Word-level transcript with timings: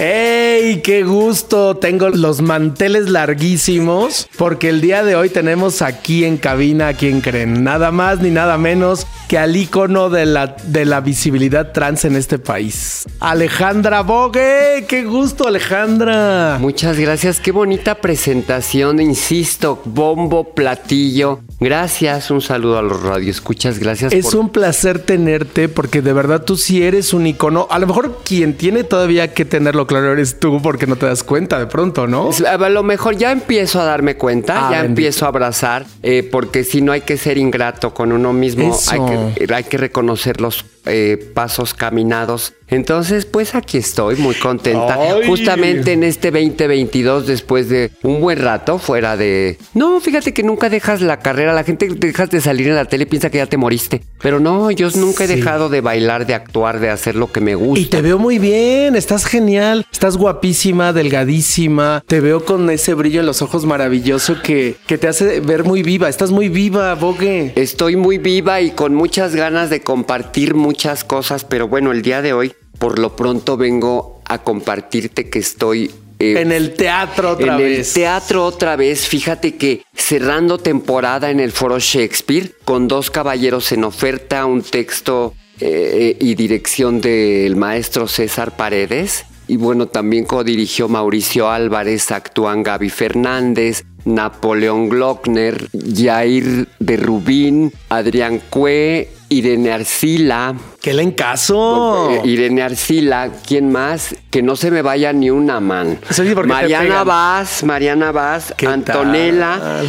¡Ey! 0.00 0.80
¡Qué 0.80 1.02
gusto! 1.02 1.76
Tengo 1.76 2.08
los 2.10 2.40
manteles 2.40 3.08
larguísimos 3.08 4.28
porque 4.38 4.68
el 4.68 4.80
día 4.80 5.02
de 5.02 5.16
hoy 5.16 5.28
tenemos 5.28 5.82
aquí 5.82 6.24
en 6.24 6.36
cabina 6.36 6.88
a 6.88 6.94
quien 6.94 7.20
creen, 7.20 7.64
nada 7.64 7.90
más 7.90 8.20
ni 8.20 8.30
nada 8.30 8.58
menos 8.58 9.08
que 9.28 9.38
al 9.38 9.56
ícono 9.56 10.08
de 10.08 10.24
la, 10.24 10.56
de 10.62 10.84
la 10.84 11.00
visibilidad 11.00 11.72
trans 11.72 12.04
en 12.04 12.14
este 12.14 12.38
país. 12.38 13.06
Alejandra 13.18 14.02
Bogue, 14.02 14.84
qué 14.86 15.02
gusto 15.02 15.48
Alejandra. 15.48 16.58
Muchas 16.60 16.96
gracias, 16.96 17.40
qué 17.40 17.50
bonita 17.50 17.96
presentación, 17.96 19.00
insisto, 19.00 19.82
bombo, 19.84 20.54
platillo. 20.54 21.40
Gracias, 21.60 22.30
un 22.30 22.40
saludo 22.40 22.78
a 22.78 22.82
los 22.82 23.02
radioescuchas, 23.02 23.80
gracias. 23.80 24.12
Es 24.12 24.32
un 24.34 24.50
placer 24.50 25.00
tenerte 25.00 25.68
porque 25.68 26.02
de 26.02 26.12
verdad 26.12 26.44
tú 26.44 26.56
sí 26.56 26.84
eres 26.84 27.12
un 27.12 27.26
icono. 27.26 27.66
A 27.70 27.80
lo 27.80 27.88
mejor 27.88 28.20
quien 28.24 28.56
tiene 28.56 28.84
todavía 28.84 29.34
que 29.34 29.44
tenerlo 29.44 29.86
claro 29.88 30.12
eres 30.12 30.38
tú 30.38 30.62
porque 30.62 30.86
no 30.86 30.94
te 30.94 31.06
das 31.06 31.24
cuenta 31.24 31.58
de 31.58 31.66
pronto, 31.66 32.06
¿no? 32.06 32.30
A 32.46 32.68
lo 32.68 32.82
mejor 32.84 33.16
ya 33.16 33.32
empiezo 33.32 33.80
a 33.80 33.84
darme 33.84 34.16
cuenta, 34.16 34.68
ah, 34.68 34.70
ya 34.70 34.84
empiezo 34.84 35.24
a 35.24 35.28
abrazar, 35.28 35.84
eh, 36.04 36.28
porque 36.30 36.62
si 36.62 36.80
no 36.80 36.92
hay 36.92 37.00
que 37.00 37.16
ser 37.16 37.38
ingrato 37.38 37.92
con 37.92 38.12
uno 38.12 38.32
mismo, 38.32 38.78
hay 38.88 39.00
que, 39.00 39.54
hay 39.54 39.64
que 39.64 39.78
reconocer 39.78 40.40
los 40.40 40.64
eh, 40.88 41.16
pasos 41.34 41.74
caminados. 41.74 42.54
Entonces, 42.70 43.24
pues 43.24 43.54
aquí 43.54 43.78
estoy 43.78 44.16
muy 44.16 44.34
contenta. 44.34 44.98
Justamente 45.26 45.92
en 45.92 46.04
este 46.04 46.30
2022, 46.30 47.26
después 47.26 47.68
de 47.68 47.90
un 48.02 48.20
buen 48.20 48.38
rato 48.38 48.78
fuera 48.78 49.16
de... 49.16 49.56
No, 49.72 50.00
fíjate 50.00 50.34
que 50.34 50.42
nunca 50.42 50.68
dejas 50.68 51.00
la 51.00 51.18
carrera. 51.18 51.54
La 51.54 51.64
gente 51.64 51.88
dejas 51.88 52.28
de 52.28 52.40
salir 52.40 52.68
en 52.68 52.74
la 52.74 52.84
tele 52.84 53.04
y 53.04 53.06
piensa 53.06 53.30
que 53.30 53.38
ya 53.38 53.46
te 53.46 53.56
moriste. 53.56 54.02
Pero 54.20 54.38
no, 54.38 54.70
yo 54.70 54.90
nunca 54.96 55.24
he 55.24 55.26
dejado 55.26 55.70
de 55.70 55.80
bailar, 55.80 56.26
de 56.26 56.34
actuar, 56.34 56.78
de 56.78 56.90
hacer 56.90 57.14
lo 57.14 57.32
que 57.32 57.40
me 57.40 57.54
gusta. 57.54 57.80
Y 57.80 57.86
te 57.86 58.02
veo 58.02 58.18
muy 58.18 58.38
bien, 58.38 58.96
estás 58.96 59.24
genial. 59.24 59.86
Estás 59.90 60.18
guapísima, 60.18 60.92
delgadísima. 60.92 62.04
Te 62.06 62.20
veo 62.20 62.44
con 62.44 62.68
ese 62.68 62.92
brillo 62.92 63.20
en 63.20 63.26
los 63.26 63.40
ojos 63.40 63.64
maravilloso 63.64 64.42
que, 64.42 64.76
que 64.86 64.98
te 64.98 65.08
hace 65.08 65.40
ver 65.40 65.64
muy 65.64 65.82
viva. 65.82 66.08
Estás 66.08 66.30
muy 66.32 66.50
viva, 66.50 66.94
Bogue. 66.94 67.52
Estoy 67.56 67.96
muy 67.96 68.18
viva 68.18 68.60
y 68.60 68.72
con 68.72 68.94
muchas 68.94 69.34
ganas 69.34 69.70
de 69.70 69.80
compartir 69.80 70.54
muchas 70.78 71.02
cosas, 71.02 71.44
pero 71.44 71.66
bueno, 71.66 71.90
el 71.90 72.02
día 72.02 72.22
de 72.22 72.32
hoy, 72.32 72.52
por 72.78 73.00
lo 73.00 73.16
pronto 73.16 73.56
vengo 73.56 74.22
a 74.26 74.44
compartirte 74.44 75.28
que 75.28 75.40
estoy 75.40 75.90
eh, 76.20 76.40
en 76.40 76.52
el 76.52 76.74
teatro 76.74 77.32
otra 77.32 77.56
vez. 77.56 77.66
En 77.66 77.80
el 77.80 77.92
teatro 77.92 78.44
otra 78.44 78.76
vez. 78.76 79.08
Fíjate 79.08 79.56
que 79.56 79.82
cerrando 79.96 80.56
temporada 80.56 81.32
en 81.32 81.40
el 81.40 81.50
Foro 81.50 81.80
Shakespeare, 81.80 82.52
con 82.64 82.86
dos 82.86 83.10
caballeros 83.10 83.72
en 83.72 83.82
oferta, 83.82 84.46
un 84.46 84.62
texto 84.62 85.34
eh, 85.58 86.16
y 86.20 86.36
dirección 86.36 87.00
del 87.00 87.56
maestro 87.56 88.06
César 88.06 88.56
Paredes. 88.56 89.24
Y 89.48 89.56
bueno, 89.56 89.88
también 89.88 90.26
co-dirigió 90.26 90.88
Mauricio 90.88 91.50
Álvarez, 91.50 92.12
actúan 92.12 92.62
Gaby 92.62 92.90
Fernández, 92.90 93.84
Napoleón 94.04 94.88
Glockner, 94.88 95.68
Jair 95.94 96.68
de 96.78 96.96
Rubín, 96.96 97.72
Adrián 97.88 98.40
Cue, 98.50 99.10
Irene 99.28 99.72
Arcila. 99.72 100.54
¡Qué 100.80 100.94
le 100.94 101.02
encaso! 101.02 102.20
Irene 102.24 102.62
Arcila, 102.62 103.30
¿quién 103.46 103.70
más? 103.70 104.14
Que 104.30 104.42
no 104.42 104.56
se 104.56 104.70
me 104.70 104.82
vaya 104.82 105.12
ni 105.12 105.30
una 105.30 105.60
man. 105.60 105.98
Mariana 106.46 107.04
Vaz, 107.04 107.62
Mariana 107.64 108.12
Vaz, 108.12 108.54
Antonella. 108.66 109.82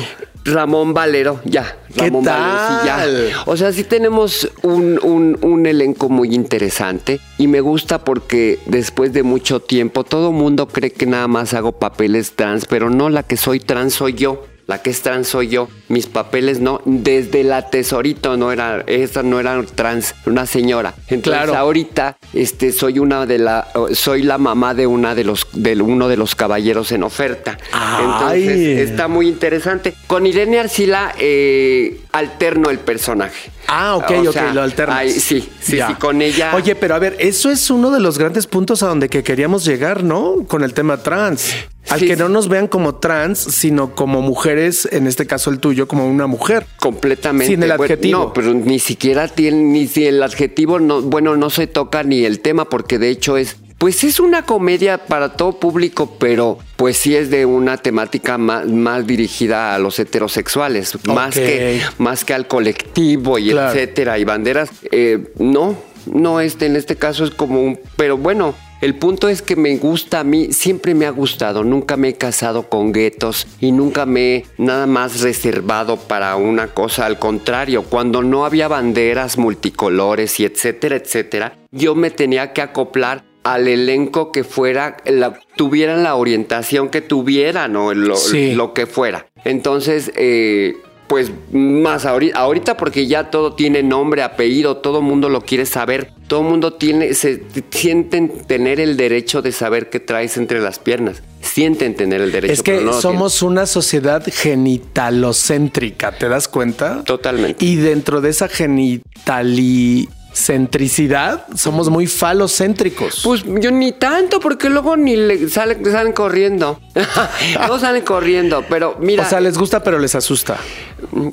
Ramón 0.52 0.94
Valero, 0.94 1.42
ya. 1.46 1.78
Ramón 1.96 2.24
Valero, 2.24 2.86
ya. 2.86 3.44
O 3.46 3.58
sea, 3.58 3.72
sí 3.72 3.84
tenemos 3.84 4.50
un, 4.62 5.00
un, 5.42 5.66
elenco 5.66 6.10
muy 6.10 6.34
interesante 6.34 7.20
y 7.38 7.48
me 7.48 7.62
gusta 7.62 8.00
porque 8.04 8.60
después 8.66 9.14
de 9.14 9.24
mucho 9.24 9.60
tiempo 9.60 10.04
todo 10.04 10.32
mundo 10.32 10.68
cree 10.68 10.92
que 10.92 11.06
nada 11.06 11.28
más 11.28 11.54
hago 11.54 11.74
papeles 11.74 12.34
trans, 12.36 12.66
pero 12.66 12.90
no, 12.90 13.10
la 13.10 13.24
que 13.24 13.38
soy 13.38 13.60
trans 13.60 13.94
soy 13.94 14.14
yo 14.14 14.46
la 14.70 14.84
que 14.84 14.92
es 14.92 15.02
trans 15.02 15.28
soy 15.28 15.48
yo, 15.48 15.68
mis 15.88 16.06
papeles 16.06 16.60
no, 16.60 16.80
desde 16.86 17.44
la 17.44 17.72
tesorito 17.72 18.38
no 18.38 18.52
era, 18.52 18.84
esa 18.86 19.24
no 19.24 19.40
era 19.40 19.60
trans, 19.64 20.14
una 20.28 20.46
señora. 20.46 20.94
Entonces 21.08 21.56
ahorita 21.56 22.18
este, 22.36 22.72
soy 22.72 23.00
una 23.00 23.26
de 23.26 23.40
la, 23.40 23.68
soy 23.94 24.22
la 24.22 24.38
mamá 24.38 24.76
de 24.76 24.86
una 24.86 25.16
de 25.16 25.24
los, 25.24 25.48
de 25.54 25.82
uno 25.82 26.08
de 26.08 26.18
los 26.18 26.36
caballeros 26.36 26.92
en 26.92 27.02
oferta. 27.02 27.58
Entonces 28.00 28.88
está 28.88 29.08
muy 29.08 29.28
interesante. 29.28 29.96
Con 30.06 30.28
Irene 30.28 30.60
Arcila 30.60 31.16
eh, 31.18 32.02
alterno 32.12 32.70
el 32.70 32.78
personaje. 32.78 33.50
Ah, 33.68 33.96
ok, 33.96 34.12
ok, 34.28 34.54
lo 34.54 34.62
alterno. 34.62 34.96
sí, 35.08 35.20
sí, 35.20 35.50
sí, 35.62 35.94
con 36.00 36.22
ella. 36.22 36.56
Oye, 36.56 36.76
pero 36.76 36.94
a 36.94 37.00
ver, 37.00 37.16
eso 37.18 37.50
es 37.50 37.72
uno 37.72 37.90
de 37.90 38.00
los 38.00 38.20
grandes 38.20 38.46
puntos 38.46 38.84
a 38.84 38.88
donde 38.88 39.10
que 39.10 39.24
queríamos 39.24 39.66
llegar, 39.66 40.04
¿no? 40.04 40.46
Con 40.48 40.64
el 40.64 40.76
tema 40.76 40.98
trans. 40.98 41.56
Al 41.88 42.00
que 42.00 42.16
no 42.16 42.30
nos 42.30 42.50
vean 42.50 42.68
como 42.68 42.96
trans, 42.96 43.40
sino 43.40 43.96
como 43.96 44.22
mujeres, 44.22 44.88
en 44.92 45.08
este 45.08 45.26
caso 45.26 45.50
el 45.50 45.60
tuyo, 45.60 45.88
como 45.88 46.08
una 46.08 46.28
mujer. 46.28 46.66
Completamente. 46.78 47.48
Sin 47.48 47.64
el 47.64 47.72
adjetivo. 47.72 48.20
no, 48.20 48.34
pero 48.34 48.54
ni 48.54 48.80
siquiera 48.80 49.28
tiene, 49.28 49.64
ni 49.64 49.88
si 49.88 50.06
el 50.06 50.22
adjetivo, 50.22 50.80
no, 50.80 51.02
bueno, 51.02 51.36
no 51.36 51.50
se 51.50 51.68
toca 51.68 52.04
ni 52.04 52.26
el 52.26 52.42
tema, 52.42 52.70
porque 52.70 53.00
de 53.00 53.10
hecho 53.10 53.38
es 53.38 53.58
pues 53.80 54.04
es 54.04 54.20
una 54.20 54.44
comedia 54.44 54.98
para 54.98 55.38
todo 55.38 55.54
público, 55.54 56.18
pero 56.20 56.60
pues 56.76 56.98
sí 56.98 57.16
es 57.16 57.30
de 57.30 57.46
una 57.46 57.78
temática 57.78 58.38
más, 58.38 59.08
dirigida 59.08 59.74
a 59.74 59.80
los 59.80 59.98
heterosexuales, 60.00 60.98
más, 61.06 61.34
que, 61.34 61.82
más 61.98 62.26
que 62.26 62.34
al 62.34 62.46
colectivo 62.46 63.40
y 63.40 63.52
etcétera, 63.52 64.20
y 64.20 64.26
banderas. 64.26 64.70
Eh, 64.92 65.32
no, 65.40 65.78
no, 66.08 66.42
este, 66.42 66.66
en 66.66 66.76
este 66.76 66.98
caso 66.98 67.24
es 67.24 67.32
como 67.32 67.64
un, 67.64 67.80
pero 67.96 68.18
bueno, 68.18 68.54
el 68.82 68.96
punto 68.96 69.28
es 69.28 69.42
que 69.42 69.56
me 69.56 69.76
gusta 69.78 70.22
a 70.22 70.24
mí, 70.24 70.54
siempre 70.54 70.94
me 70.96 71.06
ha 71.06 71.12
gustado, 71.12 71.64
nunca 71.64 71.98
me 71.98 72.10
he 72.10 72.14
casado 72.14 72.70
con 72.70 72.94
guetos 72.94 73.46
y 73.60 73.72
nunca 73.72 74.06
me 74.06 74.36
he 74.36 74.46
nada 74.58 74.88
más 74.88 75.22
reservado 75.22 75.98
para 75.98 76.36
una 76.38 76.68
cosa, 76.68 77.06
al 77.06 77.20
contrario, 77.20 77.84
cuando 77.84 78.24
no 78.24 78.46
había 78.46 78.68
banderas 78.68 79.38
multicolores 79.38 80.40
y 80.40 80.46
etcétera, 80.46 80.96
etcétera, 80.96 81.58
yo 81.72 81.96
me 81.96 82.10
tenía 82.10 82.54
que 82.54 82.62
acoplar 82.62 83.24
al 83.44 83.68
elenco 83.68 84.32
que 84.32 84.44
fuera, 84.44 84.98
la, 85.06 85.40
tuvieran 85.56 86.04
la 86.04 86.16
orientación 86.16 86.90
que 86.90 87.02
tuvieran 87.02 87.76
o 87.76 87.94
lo, 87.94 88.16
lo 88.54 88.74
que 88.74 88.86
fuera. 88.86 89.28
Entonces, 89.44 90.12
eh, 90.16 90.76
pues 91.10 91.32
más 91.52 92.06
ahorita, 92.06 92.78
porque 92.78 93.08
ya 93.08 93.32
todo 93.32 93.56
tiene 93.56 93.82
nombre, 93.82 94.22
apellido, 94.22 94.78
todo 94.78 95.02
mundo 95.02 95.28
lo 95.28 95.42
quiere 95.42 95.66
saber, 95.66 96.14
todo 96.28 96.44
mundo 96.44 96.74
tiene, 96.74 97.16
se 97.16 97.44
sienten 97.72 98.30
tener 98.46 98.80
el 98.80 98.96
derecho 98.96 99.42
de 99.42 99.52
saber 99.52 99.90
qué 99.90 100.00
traes 100.00 100.38
entre 100.38 100.62
las 100.62 100.78
piernas. 100.78 101.24
Sienten 101.42 101.96
tener 101.96 102.22
el 102.22 102.32
derecho. 102.32 102.54
Es 102.54 102.62
que 102.62 102.86
somos 102.94 103.42
una 103.42 103.66
sociedad 103.66 104.24
genitalocéntrica, 104.32 106.12
¿te 106.12 106.30
das 106.30 106.48
cuenta? 106.48 107.04
Totalmente. 107.04 107.66
Y 107.66 107.78
dentro 107.78 108.22
de 108.22 108.30
esa 108.30 108.48
genitali 108.48 110.08
centricidad, 110.34 111.46
somos 111.56 111.90
muy 111.90 112.08
falocéntricos. 112.08 113.22
Pues 113.24 113.44
yo 113.46 113.72
ni 113.72 113.92
tanto, 113.92 114.40
porque 114.40 114.70
luego 114.70 114.96
ni 114.96 115.16
le 115.16 115.50
salen, 115.50 115.84
salen 115.86 116.14
corriendo. 116.14 116.80
no 117.68 117.80
salen 117.80 118.04
corriendo, 118.04 118.64
pero 118.70 118.98
mira. 119.00 119.26
O 119.26 119.30
sea, 119.30 119.40
les 119.40 119.58
gusta, 119.58 119.84
pero 119.84 120.00
les 120.00 120.16
asusta. 120.16 120.58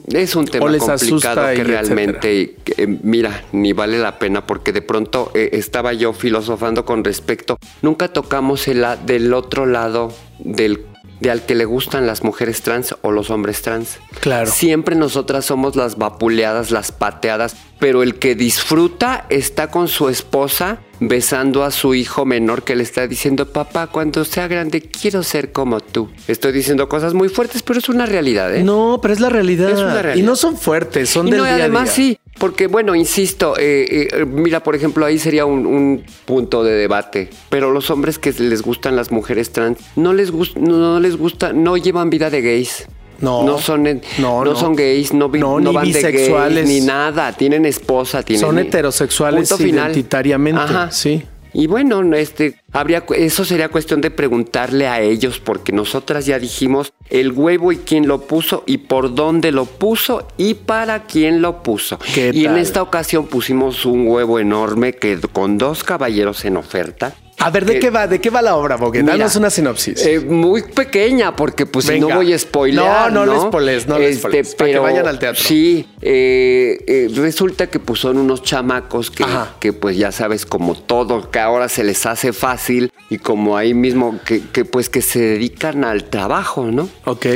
Es 0.08 0.34
un 0.34 0.46
tema 0.46 0.66
complicado 0.78 1.54
que 1.54 1.64
realmente, 1.64 2.56
eh, 2.76 2.86
mira, 3.02 3.44
ni 3.52 3.72
vale 3.72 3.98
la 3.98 4.18
pena, 4.18 4.46
porque 4.46 4.72
de 4.72 4.82
pronto 4.82 5.30
eh, 5.34 5.50
estaba 5.52 5.92
yo 5.92 6.12
filosofando 6.12 6.84
con 6.84 7.04
respecto. 7.04 7.58
Nunca 7.82 8.08
tocamos 8.08 8.68
el, 8.68 8.84
del 9.04 9.32
otro 9.34 9.66
lado 9.66 10.12
del 10.38 10.86
de 11.20 11.30
al 11.30 11.46
que 11.46 11.54
le 11.54 11.64
gustan 11.64 12.06
las 12.06 12.22
mujeres 12.22 12.62
trans 12.62 12.94
o 13.02 13.10
los 13.10 13.30
hombres 13.30 13.62
trans. 13.62 13.98
Claro. 14.20 14.50
Siempre 14.50 14.96
nosotras 14.96 15.44
somos 15.44 15.76
las 15.76 15.96
vapuleadas, 15.96 16.70
las 16.70 16.92
pateadas, 16.92 17.56
pero 17.78 18.02
el 18.02 18.14
que 18.16 18.34
disfruta 18.34 19.26
está 19.28 19.70
con 19.70 19.88
su 19.88 20.08
esposa 20.08 20.78
besando 20.98 21.62
a 21.62 21.70
su 21.70 21.94
hijo 21.94 22.24
menor 22.24 22.62
que 22.64 22.74
le 22.74 22.82
está 22.82 23.06
diciendo, 23.06 23.52
papá, 23.52 23.86
cuando 23.88 24.24
sea 24.24 24.48
grande 24.48 24.80
quiero 24.80 25.22
ser 25.22 25.52
como 25.52 25.80
tú. 25.80 26.08
Estoy 26.26 26.52
diciendo 26.52 26.88
cosas 26.88 27.12
muy 27.12 27.28
fuertes, 27.28 27.62
pero 27.62 27.78
es 27.78 27.88
una 27.90 28.06
realidad, 28.06 28.54
¿eh? 28.56 28.62
No, 28.64 28.98
pero 29.02 29.12
es 29.12 29.20
la 29.20 29.28
realidad. 29.28 29.70
Es 29.70 29.78
una 29.78 30.00
realidad. 30.00 30.24
Y 30.24 30.26
no 30.26 30.36
son 30.36 30.56
fuertes, 30.56 31.10
son 31.10 31.28
y 31.28 31.32
del 31.32 31.40
no, 31.40 31.44
además 31.46 31.90
sí, 31.90 32.18
Porque, 32.38 32.66
bueno, 32.66 32.94
insisto, 32.94 33.56
eh, 33.58 34.08
eh, 34.12 34.24
mira, 34.24 34.62
por 34.62 34.74
ejemplo, 34.74 35.04
ahí 35.04 35.18
sería 35.18 35.44
un, 35.44 35.66
un 35.66 36.02
punto 36.24 36.64
de 36.64 36.72
debate. 36.72 37.28
Pero 37.50 37.70
los 37.72 37.90
hombres 37.90 38.18
que 38.18 38.32
les 38.32 38.62
gustan 38.62 38.96
las 38.96 39.10
mujeres 39.10 39.52
trans, 39.52 39.78
no 39.96 40.14
les, 40.14 40.30
gus- 40.32 40.56
no 40.56 40.98
les 40.98 41.16
gusta, 41.16 41.52
no 41.52 41.76
llevan 41.76 42.08
vida 42.08 42.30
de 42.30 42.40
gays. 42.40 42.86
No. 43.20 43.44
No 43.44 43.58
son, 43.58 43.84
No, 44.18 44.44
no, 44.44 44.54
son 44.56 44.74
gays, 44.76 45.12
no, 45.12 45.28
vi- 45.28 45.38
No, 45.40 45.58
ni 45.58 45.72
van 45.72 45.90
de 45.90 46.00
gays, 46.00 46.12
bisexuales. 46.12 46.68
ni 46.68 46.80
nada. 46.80 47.32
Tienen 47.32 47.64
esposa, 47.66 48.22
tienen. 48.22 48.40
Son 48.44 48.58
heterosexuales 48.58 49.48
Punto 49.48 49.62
final. 49.64 49.86
identitariamente, 49.90 50.60
Ajá. 50.60 50.90
sí. 50.90 51.22
Y 51.58 51.68
bueno, 51.68 52.02
este, 52.14 52.60
habría, 52.70 53.02
eso 53.16 53.42
sería 53.46 53.70
cuestión 53.70 54.02
de 54.02 54.10
preguntarle 54.10 54.88
a 54.88 55.00
ellos, 55.00 55.40
porque 55.40 55.72
nosotras 55.72 56.26
ya 56.26 56.38
dijimos 56.38 56.92
el 57.08 57.32
huevo 57.32 57.72
y 57.72 57.78
quién 57.78 58.06
lo 58.06 58.20
puso, 58.26 58.62
y 58.66 58.76
por 58.76 59.14
dónde 59.14 59.52
lo 59.52 59.64
puso, 59.64 60.28
y 60.36 60.52
para 60.52 61.04
quién 61.04 61.40
lo 61.40 61.62
puso. 61.62 61.98
¿Qué 62.14 62.30
y 62.34 62.44
en 62.44 62.58
esta 62.58 62.82
ocasión 62.82 63.26
pusimos 63.26 63.86
un 63.86 64.06
huevo 64.06 64.38
enorme 64.38 64.92
que 64.92 65.18
con 65.32 65.56
dos 65.56 65.82
caballeros 65.82 66.44
en 66.44 66.58
oferta. 66.58 67.14
A 67.38 67.50
ver, 67.50 67.64
¿de 67.66 67.76
Eh, 67.76 67.80
qué 67.80 67.90
va? 67.90 68.06
¿De 68.06 68.18
qué 68.20 68.30
va 68.30 68.40
la 68.40 68.56
obra, 68.56 68.76
Bogue? 68.76 69.02
Danos 69.02 69.36
una 69.36 69.50
sinopsis. 69.50 70.04
eh, 70.06 70.20
muy 70.20 70.62
pequeña, 70.62 71.36
porque 71.36 71.66
pues 71.66 71.86
si 71.86 72.00
no 72.00 72.08
voy 72.08 72.32
a 72.32 72.38
spoilear. 72.38 73.12
No, 73.12 73.26
no 73.26 73.26
No, 73.26 73.32
le 73.34 73.40
spoilees, 73.48 73.86
no 73.86 73.98
le 73.98 74.14
spoilees, 74.14 74.54
para 74.54 74.70
que 74.70 74.78
vayan 74.78 75.06
al 75.06 75.18
teatro. 75.18 75.42
Sí, 75.44 75.86
eh, 76.00 77.08
resulta 77.14 77.68
que 77.68 77.78
pues 77.78 78.00
son 78.00 78.16
unos 78.16 78.42
chamacos 78.42 79.10
que, 79.10 79.24
que 79.60 79.72
pues 79.72 79.96
ya 79.96 80.12
sabes, 80.12 80.46
como 80.46 80.74
todo, 80.74 81.30
que 81.30 81.38
ahora 81.38 81.68
se 81.68 81.84
les 81.84 82.06
hace 82.06 82.32
fácil 82.32 82.90
y 83.10 83.18
como 83.18 83.56
ahí 83.56 83.74
mismo 83.74 84.18
que, 84.24 84.40
que 84.52 84.64
pues 84.64 84.88
que 84.88 85.02
se 85.02 85.20
dedican 85.20 85.84
al 85.84 86.04
trabajo, 86.04 86.66
¿no? 86.66 86.88
ok. 87.04 87.26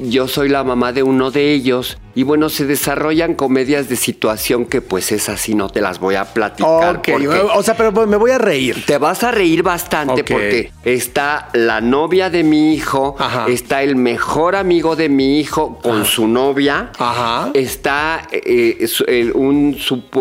Yo 0.00 0.26
soy 0.28 0.48
la 0.48 0.64
mamá 0.64 0.92
de 0.92 1.02
uno 1.04 1.30
de 1.30 1.52
ellos 1.52 1.98
y 2.16 2.22
bueno, 2.24 2.48
se 2.48 2.64
desarrollan 2.66 3.34
comedias 3.34 3.88
de 3.88 3.94
situación 3.94 4.64
que 4.66 4.80
pues 4.80 5.12
esas 5.12 5.40
sí 5.40 5.54
no 5.54 5.68
te 5.68 5.80
las 5.80 6.00
voy 6.00 6.16
a 6.16 6.24
platicar. 6.24 6.96
Ok. 6.96 7.08
porque- 7.12 7.28
O 7.28 7.62
sea, 7.62 7.76
pero 7.76 7.92
me 8.06 8.16
voy 8.16 8.32
a 8.32 8.38
reír. 8.38 8.84
te 8.86 8.98
vas 8.98 9.22
a 9.22 9.30
reír 9.30 9.62
bastante 9.62 10.22
Ok. 10.22 10.30
porque 10.32 10.72
está 10.84 11.50
la 11.52 11.80
novia 11.80 12.30
de 12.30 12.42
mi 12.42 12.72
hijo, 12.74 13.14
Ajá. 13.18 13.46
está 13.48 13.82
el 13.82 13.96
mejor 13.96 14.56
amigo 14.56 14.96
de 14.96 15.08
mi 15.10 15.38
hijo 15.38 15.78
con 15.82 16.04
su 16.06 16.26
novia, 16.26 16.90
Ajá. 16.98 17.50
está 17.54 18.26
eh, 18.32 19.30
un 19.34 19.76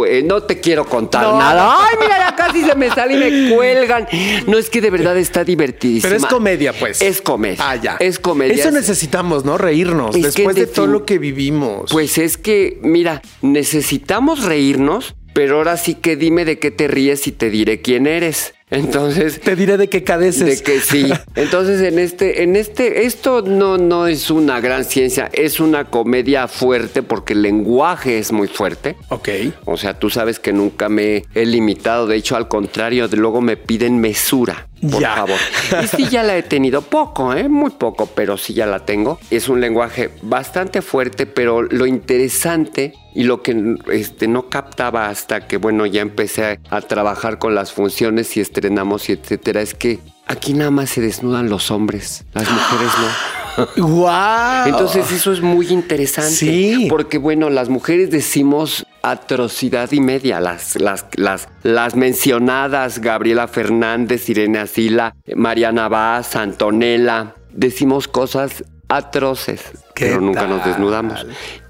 eh, 0.08 0.22
no 0.26 0.44
te 0.44 0.60
quiero 0.60 0.86
contar 0.86 1.24
No. 1.24 1.40
nada. 1.40 1.76
Ay, 1.80 1.96
mira, 2.00 2.18
ya 2.30 2.36
casi 2.36 2.62
se 2.64 2.76
me 2.76 2.90
sale 2.92 3.14
y 3.14 3.18
me 3.48 3.56
cuelgan. 3.56 4.08
No 4.48 4.58
es 4.58 4.70
que 4.70 4.82
de 4.82 4.90
verdad 4.90 5.16
está 5.18 5.44
divertidísima. 5.46 6.10
Pero 6.10 6.26
es 6.26 6.26
comedia, 6.26 6.74
pues. 6.78 7.02
Es 7.02 7.22
comedia. 7.22 7.58
Ah, 7.70 7.76
ya. 7.78 7.96
Es 8.00 8.20
comedia. 8.20 8.54
Eso 8.56 8.72
necesitamos, 8.72 9.46
¿no? 9.46 9.58
Reírnos. 9.58 10.14
Es 10.16 10.24
después 10.36 10.56
de 10.58 10.68
todo 10.68 10.88
lo 10.88 11.06
que 11.06 11.18
vivimos. 11.20 11.85
Pues 11.92 12.18
es 12.18 12.38
que, 12.38 12.80
mira, 12.82 13.22
necesitamos 13.42 14.44
reírnos, 14.44 15.16
pero 15.34 15.58
ahora 15.58 15.76
sí 15.78 15.96
que 15.96 16.16
dime 16.16 16.46
de 16.46 16.60
qué 16.60 16.72
te 16.72 16.88
ríes 16.88 17.28
y 17.28 17.32
te 17.32 17.50
diré 17.50 17.82
quién 17.82 18.08
eres. 18.08 18.54
Entonces, 18.72 19.40
Te 19.42 19.56
diré 19.56 19.78
de 19.78 19.90
qué 19.90 20.04
cadeces. 20.04 20.58
de 20.60 20.64
que 20.64 20.80
sí. 20.80 21.06
Entonces, 21.36 21.82
en 21.82 22.00
este, 22.00 22.42
en 22.42 22.56
este, 22.56 23.06
esto 23.06 23.42
no, 23.44 23.78
no 23.78 24.08
es 24.08 24.32
una 24.32 24.60
gran 24.60 24.86
ciencia, 24.86 25.30
es 25.34 25.60
una 25.60 25.86
comedia 25.92 26.48
fuerte 26.48 27.04
porque 27.04 27.34
el 27.34 27.44
lenguaje 27.44 28.18
es 28.18 28.32
muy 28.32 28.48
fuerte. 28.48 28.96
ok. 29.10 29.30
O 29.66 29.78
sea, 29.78 30.00
tú 30.00 30.10
sabes 30.10 30.40
que 30.40 30.52
nunca 30.52 30.90
me 30.90 31.26
he 31.36 31.46
limitado, 31.46 32.08
de 32.08 32.16
hecho, 32.18 32.36
al 32.36 32.48
contrario, 32.48 33.08
de 33.08 33.18
luego 33.18 33.40
me 33.40 33.56
piden 33.56 34.00
mesura, 34.00 34.68
por 34.82 35.02
Ya. 35.02 35.16
favor. 35.16 35.38
Y 35.84 35.88
sí 35.88 36.08
ya 36.10 36.24
la 36.24 36.38
he 36.38 36.44
tenido 36.44 36.82
poco, 36.82 37.34
¿eh? 37.34 37.50
Muy 37.50 37.72
poco, 37.72 38.06
pero 38.08 38.38
sí 38.38 38.54
ya 38.54 38.66
la 38.66 38.86
tengo. 38.86 39.20
Es 39.32 39.50
un 39.50 39.62
lenguaje 39.62 40.12
bastante 40.22 40.82
fuerte, 40.82 41.26
pero 41.26 41.62
lo 41.62 41.86
interesante 41.86 42.94
y 43.14 43.24
lo 43.24 43.42
que 43.42 43.76
este, 43.92 44.28
no 44.28 44.50
captaba 44.50 45.08
hasta 45.10 45.48
que, 45.48 45.58
bueno, 45.58 45.86
ya 45.86 46.02
empecé 46.02 46.60
a, 46.70 46.78
a 46.78 46.82
trabajar 46.82 47.40
con 47.40 47.56
las 47.56 47.72
funciones 47.72 48.36
y 48.38 48.42
estrenamos 48.42 49.10
y 49.10 49.14
etcétera, 49.14 49.62
es 49.62 49.74
que 49.74 50.00
aquí 50.28 50.54
nada 50.54 50.72
más 50.72 50.90
se 50.90 51.02
desnudan 51.02 51.50
los 51.50 51.72
hombres, 51.72 52.26
las 52.34 52.50
mujeres 52.50 52.92
no. 53.00 53.36
¡Wow! 53.88 54.66
Entonces 54.68 55.10
eso 55.14 55.32
es 55.32 55.40
muy 55.42 55.68
interesante. 55.70 56.30
Sí. 56.36 56.88
Porque 56.90 57.18
bueno, 57.18 57.50
las 57.50 57.70
mujeres 57.70 58.12
decimos 58.12 58.86
atrocidad 59.12 59.92
y 59.92 60.02
media. 60.02 60.40
Las, 60.40 60.76
las, 60.82 61.06
las, 61.16 61.48
las 61.64 61.96
mencionadas, 61.96 63.00
Gabriela 63.00 63.48
Fernández, 63.48 64.28
Irene 64.30 64.60
Asila, 64.60 65.16
Mariana 65.36 65.88
Vaz, 65.88 66.36
Antonella, 66.36 67.36
decimos 67.52 68.08
cosas 68.08 68.64
atroces, 68.90 69.62
¿Qué 69.94 70.08
pero 70.08 70.22
nunca 70.22 70.48
nos 70.48 70.66
desnudamos. 70.66 71.26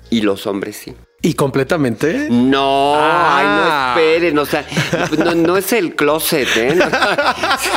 Y 0.09 0.21
los 0.21 0.47
hombres 0.47 0.77
sí. 0.77 0.93
¿Y 1.21 1.33
completamente? 1.33 2.27
No, 2.29 2.93
Ah. 2.97 3.37
ay, 3.39 3.47
no 3.47 4.03
esperen, 4.03 4.37
o 4.37 4.45
sea, 4.45 4.63
no, 5.17 5.33
no 5.33 5.57
es 5.57 5.73
el 5.73 5.95
closet, 5.95 6.47
¿eh? 6.55 6.77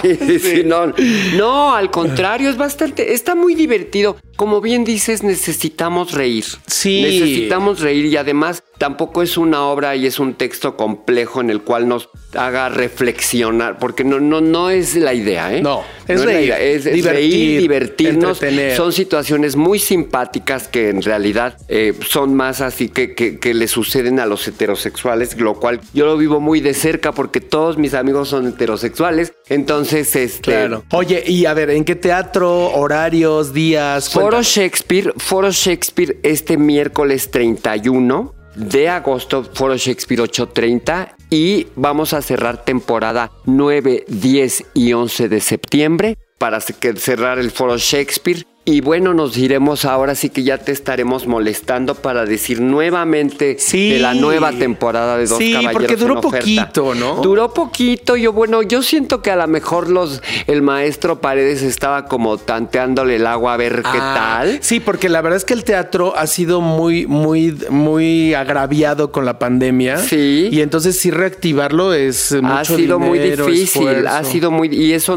Sí, 0.02 0.16
sí, 0.26 0.38
sí, 0.38 0.62
no, 0.66 0.92
no, 1.36 1.74
al 1.74 1.90
contrario, 1.90 2.50
es 2.50 2.58
bastante, 2.58 3.14
está 3.14 3.34
muy 3.34 3.54
divertido. 3.54 4.16
Como 4.38 4.60
bien 4.60 4.84
dices, 4.84 5.24
necesitamos 5.24 6.12
reír. 6.12 6.44
Sí. 6.68 7.02
Necesitamos 7.02 7.80
reír 7.80 8.06
y 8.06 8.16
además 8.16 8.62
tampoco 8.78 9.22
es 9.22 9.36
una 9.36 9.64
obra 9.64 9.96
y 9.96 10.06
es 10.06 10.20
un 10.20 10.34
texto 10.34 10.76
complejo 10.76 11.40
en 11.40 11.50
el 11.50 11.62
cual 11.62 11.88
nos 11.88 12.08
haga 12.34 12.68
reflexionar, 12.68 13.80
porque 13.80 14.04
no, 14.04 14.20
no, 14.20 14.40
no 14.40 14.70
es 14.70 14.94
la 14.94 15.12
idea, 15.12 15.52
¿eh? 15.56 15.60
No, 15.60 15.82
es 16.06 16.20
la 16.20 16.26
reír, 16.26 16.44
idea, 16.44 16.60
es, 16.60 16.86
es 16.86 16.94
divertir, 16.94 17.32
reír, 17.32 17.60
divertirnos. 17.62 18.40
entretener. 18.40 18.76
Son 18.76 18.92
situaciones 18.92 19.56
muy 19.56 19.80
simpáticas 19.80 20.68
que 20.68 20.90
en 20.90 21.02
realidad 21.02 21.56
eh, 21.66 21.94
son 22.06 22.34
más 22.34 22.60
así 22.60 22.90
que, 22.90 23.16
que, 23.16 23.40
que 23.40 23.54
le 23.54 23.66
suceden 23.66 24.20
a 24.20 24.26
los 24.26 24.46
heterosexuales, 24.46 25.36
lo 25.40 25.54
cual 25.54 25.80
yo 25.92 26.06
lo 26.06 26.16
vivo 26.16 26.38
muy 26.38 26.60
de 26.60 26.74
cerca 26.74 27.10
porque 27.10 27.40
todos 27.40 27.76
mis 27.76 27.94
amigos 27.94 28.28
son 28.28 28.46
heterosexuales. 28.46 29.32
Entonces, 29.48 30.14
este. 30.14 30.52
Claro. 30.52 30.84
Oye, 30.92 31.24
y 31.26 31.46
a 31.46 31.54
ver, 31.54 31.70
¿en 31.70 31.84
qué 31.84 31.96
teatro, 31.96 32.70
horarios, 32.70 33.52
días? 33.52 34.10
Foro. 34.28 34.42
Shakespeare, 34.42 35.14
Foro 35.16 35.50
Shakespeare 35.50 36.18
este 36.22 36.58
miércoles 36.58 37.30
31 37.30 38.34
de 38.56 38.90
agosto, 38.90 39.42
Foro 39.42 39.74
Shakespeare 39.74 40.20
8.30 40.22 41.14
y 41.30 41.68
vamos 41.76 42.12
a 42.12 42.20
cerrar 42.20 42.62
temporada 42.62 43.30
9, 43.46 44.04
10 44.06 44.64
y 44.74 44.92
11 44.92 45.30
de 45.30 45.40
septiembre 45.40 46.18
para 46.36 46.60
cerrar 46.60 47.38
el 47.38 47.50
Foro 47.50 47.78
Shakespeare. 47.78 48.44
Y 48.70 48.82
bueno, 48.82 49.14
nos 49.14 49.34
iremos 49.38 49.86
ahora, 49.86 50.14
sí 50.14 50.28
que 50.28 50.42
ya 50.42 50.58
te 50.58 50.72
estaremos 50.72 51.26
molestando 51.26 51.94
para 51.94 52.26
decir 52.26 52.60
nuevamente 52.60 53.56
Sí. 53.58 53.92
de 53.92 53.98
la 53.98 54.12
nueva 54.12 54.52
temporada 54.52 55.16
de 55.16 55.26
Dos 55.26 55.38
Sí, 55.38 55.52
Caballeros 55.52 55.72
porque 55.72 55.96
duró 55.96 56.12
en 56.12 56.18
oferta. 56.18 56.38
poquito, 56.40 56.94
¿no? 56.94 57.14
Duró 57.22 57.54
poquito. 57.54 58.14
Yo, 58.16 58.34
bueno, 58.34 58.60
yo 58.62 58.82
siento 58.82 59.22
que 59.22 59.30
a 59.30 59.36
lo 59.36 59.46
mejor 59.46 59.88
los, 59.88 60.22
el 60.46 60.60
maestro 60.60 61.18
Paredes 61.22 61.62
estaba 61.62 62.04
como 62.04 62.36
tanteándole 62.36 63.16
el 63.16 63.26
agua 63.26 63.54
a 63.54 63.56
ver 63.56 63.76
qué 63.76 63.98
Ah, 64.00 64.36
tal. 64.42 64.58
Sí, 64.60 64.80
porque 64.80 65.08
la 65.08 65.22
verdad 65.22 65.38
es 65.38 65.46
que 65.46 65.54
el 65.54 65.64
teatro 65.64 66.12
ha 66.14 66.26
sido 66.26 66.60
muy, 66.60 67.06
muy, 67.06 67.56
muy 67.70 68.34
agraviado 68.34 69.12
con 69.12 69.24
la 69.24 69.38
pandemia. 69.38 69.96
Sí. 69.96 70.50
Y 70.52 70.60
entonces 70.60 70.98
sí 70.98 71.10
reactivarlo 71.10 71.94
es 71.94 72.32
mucho 72.32 72.54
ha 72.54 72.64
sido 72.66 72.98
muy 72.98 73.18
difícil, 73.18 73.88
esfuerzo. 73.88 74.08
ha 74.10 74.24
sido 74.24 74.50
muy 74.50 74.68
y 74.68 74.92
eso 74.92 75.16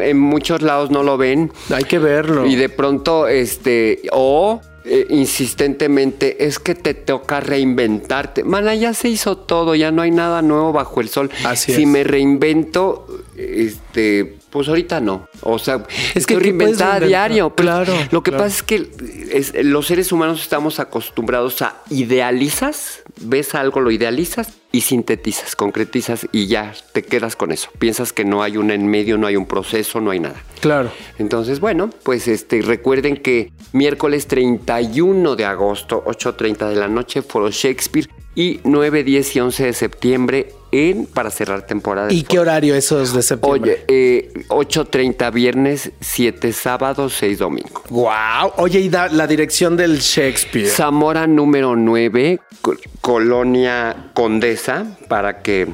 en 0.00 0.18
muchos 0.18 0.62
lados 0.62 0.90
no 0.90 1.04
lo 1.04 1.16
ven 1.16 1.52
Hay 1.72 1.84
que 1.84 2.00
verlo. 2.00 2.44
y 2.46 2.56
de 2.56 2.68
pronto 2.68 2.87
este 3.28 4.02
o 4.12 4.60
eh, 4.84 5.06
insistentemente 5.10 6.46
es 6.46 6.58
que 6.58 6.74
te 6.74 6.94
toca 6.94 7.40
reinventarte. 7.40 8.42
Mana, 8.42 8.74
ya 8.74 8.94
se 8.94 9.10
hizo 9.10 9.36
todo, 9.36 9.74
ya 9.74 9.90
no 9.90 10.00
hay 10.00 10.10
nada 10.10 10.40
nuevo 10.40 10.72
bajo 10.72 11.02
el 11.02 11.10
sol. 11.10 11.30
Así 11.44 11.72
si 11.72 11.82
es. 11.82 11.88
me 11.88 12.04
reinvento, 12.04 13.06
este, 13.36 14.37
pues 14.50 14.68
ahorita 14.68 15.00
no. 15.00 15.28
O 15.42 15.58
sea, 15.58 15.84
Es 16.14 16.26
que 16.26 16.38
reinventada 16.38 16.96
a 16.96 16.98
reinventar, 17.00 17.06
diario. 17.08 17.50
pero 17.54 17.66
claro, 17.84 17.94
Lo 18.10 18.22
que 18.22 18.30
claro. 18.30 18.44
pasa 18.44 18.56
es 18.56 18.62
que 18.62 18.90
es- 19.30 19.52
los 19.64 19.86
seres 19.86 20.10
humanos 20.12 20.40
estamos 20.42 20.80
acostumbrados 20.80 21.60
a 21.62 21.76
idealizas, 21.90 23.02
ves 23.20 23.54
algo, 23.54 23.80
lo 23.80 23.90
idealizas 23.90 24.52
y 24.70 24.82
sintetizas, 24.82 25.56
concretizas 25.56 26.26
y 26.32 26.46
ya 26.46 26.74
te 26.92 27.02
quedas 27.02 27.36
con 27.36 27.52
eso. 27.52 27.70
Piensas 27.78 28.12
que 28.12 28.24
no 28.24 28.42
hay 28.42 28.56
un 28.58 28.70
en 28.70 28.86
medio, 28.86 29.16
no 29.18 29.26
hay 29.26 29.36
un 29.36 29.46
proceso, 29.46 30.00
no 30.00 30.10
hay 30.10 30.20
nada. 30.20 30.36
Claro. 30.60 30.90
Entonces, 31.18 31.60
bueno, 31.60 31.90
pues 32.02 32.28
este, 32.28 32.60
recuerden 32.62 33.16
que 33.16 33.50
miércoles 33.72 34.26
31 34.26 35.36
de 35.36 35.44
agosto, 35.46 36.02
8.30 36.06 36.68
de 36.68 36.76
la 36.76 36.88
noche, 36.88 37.22
Foro 37.22 37.50
Shakespeare 37.50 38.08
y 38.34 38.60
9, 38.64 39.04
10 39.04 39.36
y 39.36 39.40
11 39.40 39.64
de 39.66 39.72
septiembre 39.72 40.52
en, 40.72 41.06
para 41.06 41.30
cerrar 41.30 41.66
temporada. 41.66 42.12
¿Y 42.12 42.22
qué 42.22 42.38
horario 42.38 42.74
esos 42.74 43.12
de 43.14 43.22
septiembre? 43.22 43.72
Oye, 43.72 43.84
eh, 43.88 44.32
8.30 44.48 45.32
viernes, 45.32 45.90
7 46.00 46.52
sábado, 46.52 47.08
6 47.08 47.38
domingo. 47.38 47.82
Wow. 47.90 48.52
Oye, 48.56 48.80
y 48.80 48.88
da- 48.88 49.08
la 49.08 49.26
dirección 49.26 49.76
del 49.76 49.98
Shakespeare. 49.98 50.68
Zamora 50.68 51.26
número 51.26 51.76
9, 51.76 52.38
co- 52.62 52.76
Colonia 53.00 54.10
Condesa, 54.14 54.98
para 55.08 55.42
que 55.42 55.66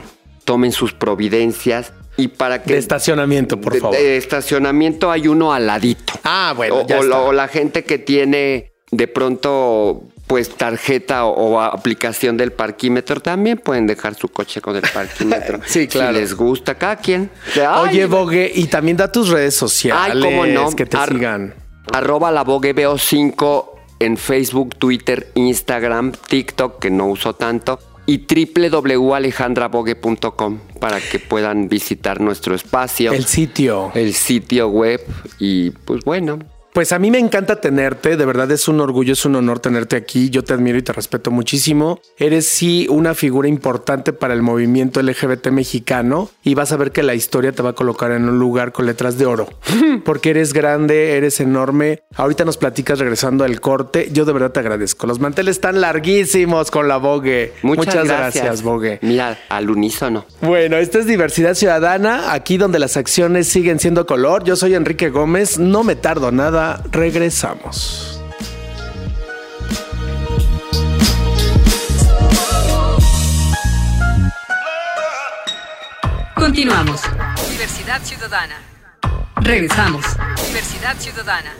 tomen 0.44 0.72
sus 0.72 0.92
providencias 0.92 1.92
y 2.16 2.28
para 2.28 2.62
que... 2.62 2.74
de 2.74 2.78
estacionamiento, 2.78 3.60
por 3.60 3.72
de- 3.72 3.80
favor. 3.80 3.96
de 3.96 4.16
estacionamiento 4.16 5.10
hay 5.10 5.26
uno 5.28 5.52
al 5.52 5.66
ladito. 5.66 6.12
Ah, 6.22 6.52
bueno, 6.56 6.76
o, 6.80 6.86
ya 6.86 6.98
o 7.00 7.02
la, 7.02 7.04
está. 7.16 7.20
o 7.20 7.32
la 7.32 7.48
gente 7.48 7.84
que 7.84 7.98
tiene 7.98 8.72
de 8.92 9.08
pronto 9.08 10.04
pues 10.26 10.50
tarjeta 10.56 11.24
o, 11.26 11.54
o 11.54 11.60
aplicación 11.60 12.36
del 12.36 12.52
parquímetro, 12.52 13.20
también 13.20 13.58
pueden 13.58 13.86
dejar 13.86 14.14
su 14.14 14.28
coche 14.28 14.60
con 14.60 14.76
el 14.76 14.82
parquímetro. 14.82 15.60
Sí, 15.66 15.86
claro. 15.88 16.14
Si 16.14 16.20
les 16.20 16.34
gusta, 16.34 16.74
cada 16.76 16.96
quien. 16.96 17.30
Oye, 17.56 17.66
"Ay, 18.02 18.04
Bogue, 18.06 18.50
y 18.54 18.66
también 18.66 18.96
da 18.96 19.10
tus 19.12 19.28
redes 19.28 19.54
sociales. 19.54 20.16
Ay, 20.16 20.22
cómo 20.22 20.46
no. 20.46 20.70
Que 20.74 20.86
te 20.86 20.96
Ar- 20.96 21.10
sigan. 21.12 21.54
Arroba 21.92 22.30
la 22.32 22.42
Vogue 22.44 22.74
5 22.98 23.70
en 24.00 24.16
Facebook, 24.16 24.76
Twitter, 24.78 25.30
Instagram, 25.34 26.12
TikTok, 26.12 26.78
que 26.80 26.90
no 26.90 27.06
uso 27.06 27.34
tanto, 27.34 27.78
y 28.06 28.26
www.alejandravogue.com 28.26 30.58
para 30.80 31.00
que 31.00 31.18
puedan 31.18 31.68
visitar 31.68 32.20
nuestro 32.20 32.54
espacio, 32.54 33.12
El 33.12 33.24
sitio. 33.26 33.90
el 33.94 34.14
sitio 34.14 34.68
web 34.68 35.00
y 35.38 35.70
pues 35.70 36.04
bueno. 36.04 36.38
Pues 36.74 36.90
a 36.90 36.98
mí 36.98 37.12
me 37.12 37.20
encanta 37.20 37.60
tenerte, 37.60 38.16
de 38.16 38.26
verdad 38.26 38.50
es 38.50 38.66
un 38.66 38.80
orgullo, 38.80 39.12
es 39.12 39.24
un 39.24 39.36
honor 39.36 39.60
tenerte 39.60 39.94
aquí. 39.94 40.28
Yo 40.28 40.42
te 40.42 40.54
admiro 40.54 40.76
y 40.76 40.82
te 40.82 40.92
respeto 40.92 41.30
muchísimo. 41.30 42.00
Eres 42.18 42.48
sí 42.48 42.88
una 42.90 43.14
figura 43.14 43.46
importante 43.46 44.12
para 44.12 44.34
el 44.34 44.42
movimiento 44.42 45.00
LGBT 45.00 45.50
mexicano 45.50 46.30
y 46.42 46.56
vas 46.56 46.72
a 46.72 46.76
ver 46.76 46.90
que 46.90 47.04
la 47.04 47.14
historia 47.14 47.52
te 47.52 47.62
va 47.62 47.70
a 47.70 47.72
colocar 47.74 48.10
en 48.10 48.28
un 48.28 48.40
lugar 48.40 48.72
con 48.72 48.86
letras 48.86 49.18
de 49.18 49.24
oro. 49.24 49.48
Porque 50.04 50.30
eres 50.30 50.52
grande, 50.52 51.16
eres 51.16 51.38
enorme. 51.38 52.02
Ahorita 52.16 52.44
nos 52.44 52.56
platicas 52.56 52.98
regresando 52.98 53.44
al 53.44 53.60
corte. 53.60 54.08
Yo 54.10 54.24
de 54.24 54.32
verdad 54.32 54.50
te 54.50 54.58
agradezco. 54.58 55.06
Los 55.06 55.20
manteles 55.20 55.54
están 55.54 55.80
larguísimos 55.80 56.72
con 56.72 56.88
la 56.88 56.96
Vogue. 56.96 57.52
Muchas, 57.62 58.04
gracias. 58.04 58.62
Vogue. 58.64 58.98
Mira, 59.00 59.38
al 59.48 59.70
unísono. 59.70 60.26
Bueno, 60.40 60.78
esta 60.78 60.98
es 60.98 61.06
Diversidad 61.06 61.54
Ciudadana, 61.54 62.32
aquí 62.32 62.58
donde 62.58 62.80
las 62.80 62.96
acciones 62.96 63.46
siguen 63.46 63.78
siendo 63.78 64.06
color. 64.06 64.42
Yo 64.42 64.56
soy 64.56 64.74
Enrique 64.74 65.10
Gómez, 65.10 65.60
no 65.60 65.84
me 65.84 65.94
tardo 65.94 66.32
nada, 66.32 66.63
regresamos. 66.90 68.20
Continuamos. 76.34 77.00
Diversidad 77.50 78.02
Ciudadana. 78.02 78.56
Regresamos. 79.36 80.04
Diversidad 80.46 80.96
Ciudadana. 80.98 81.52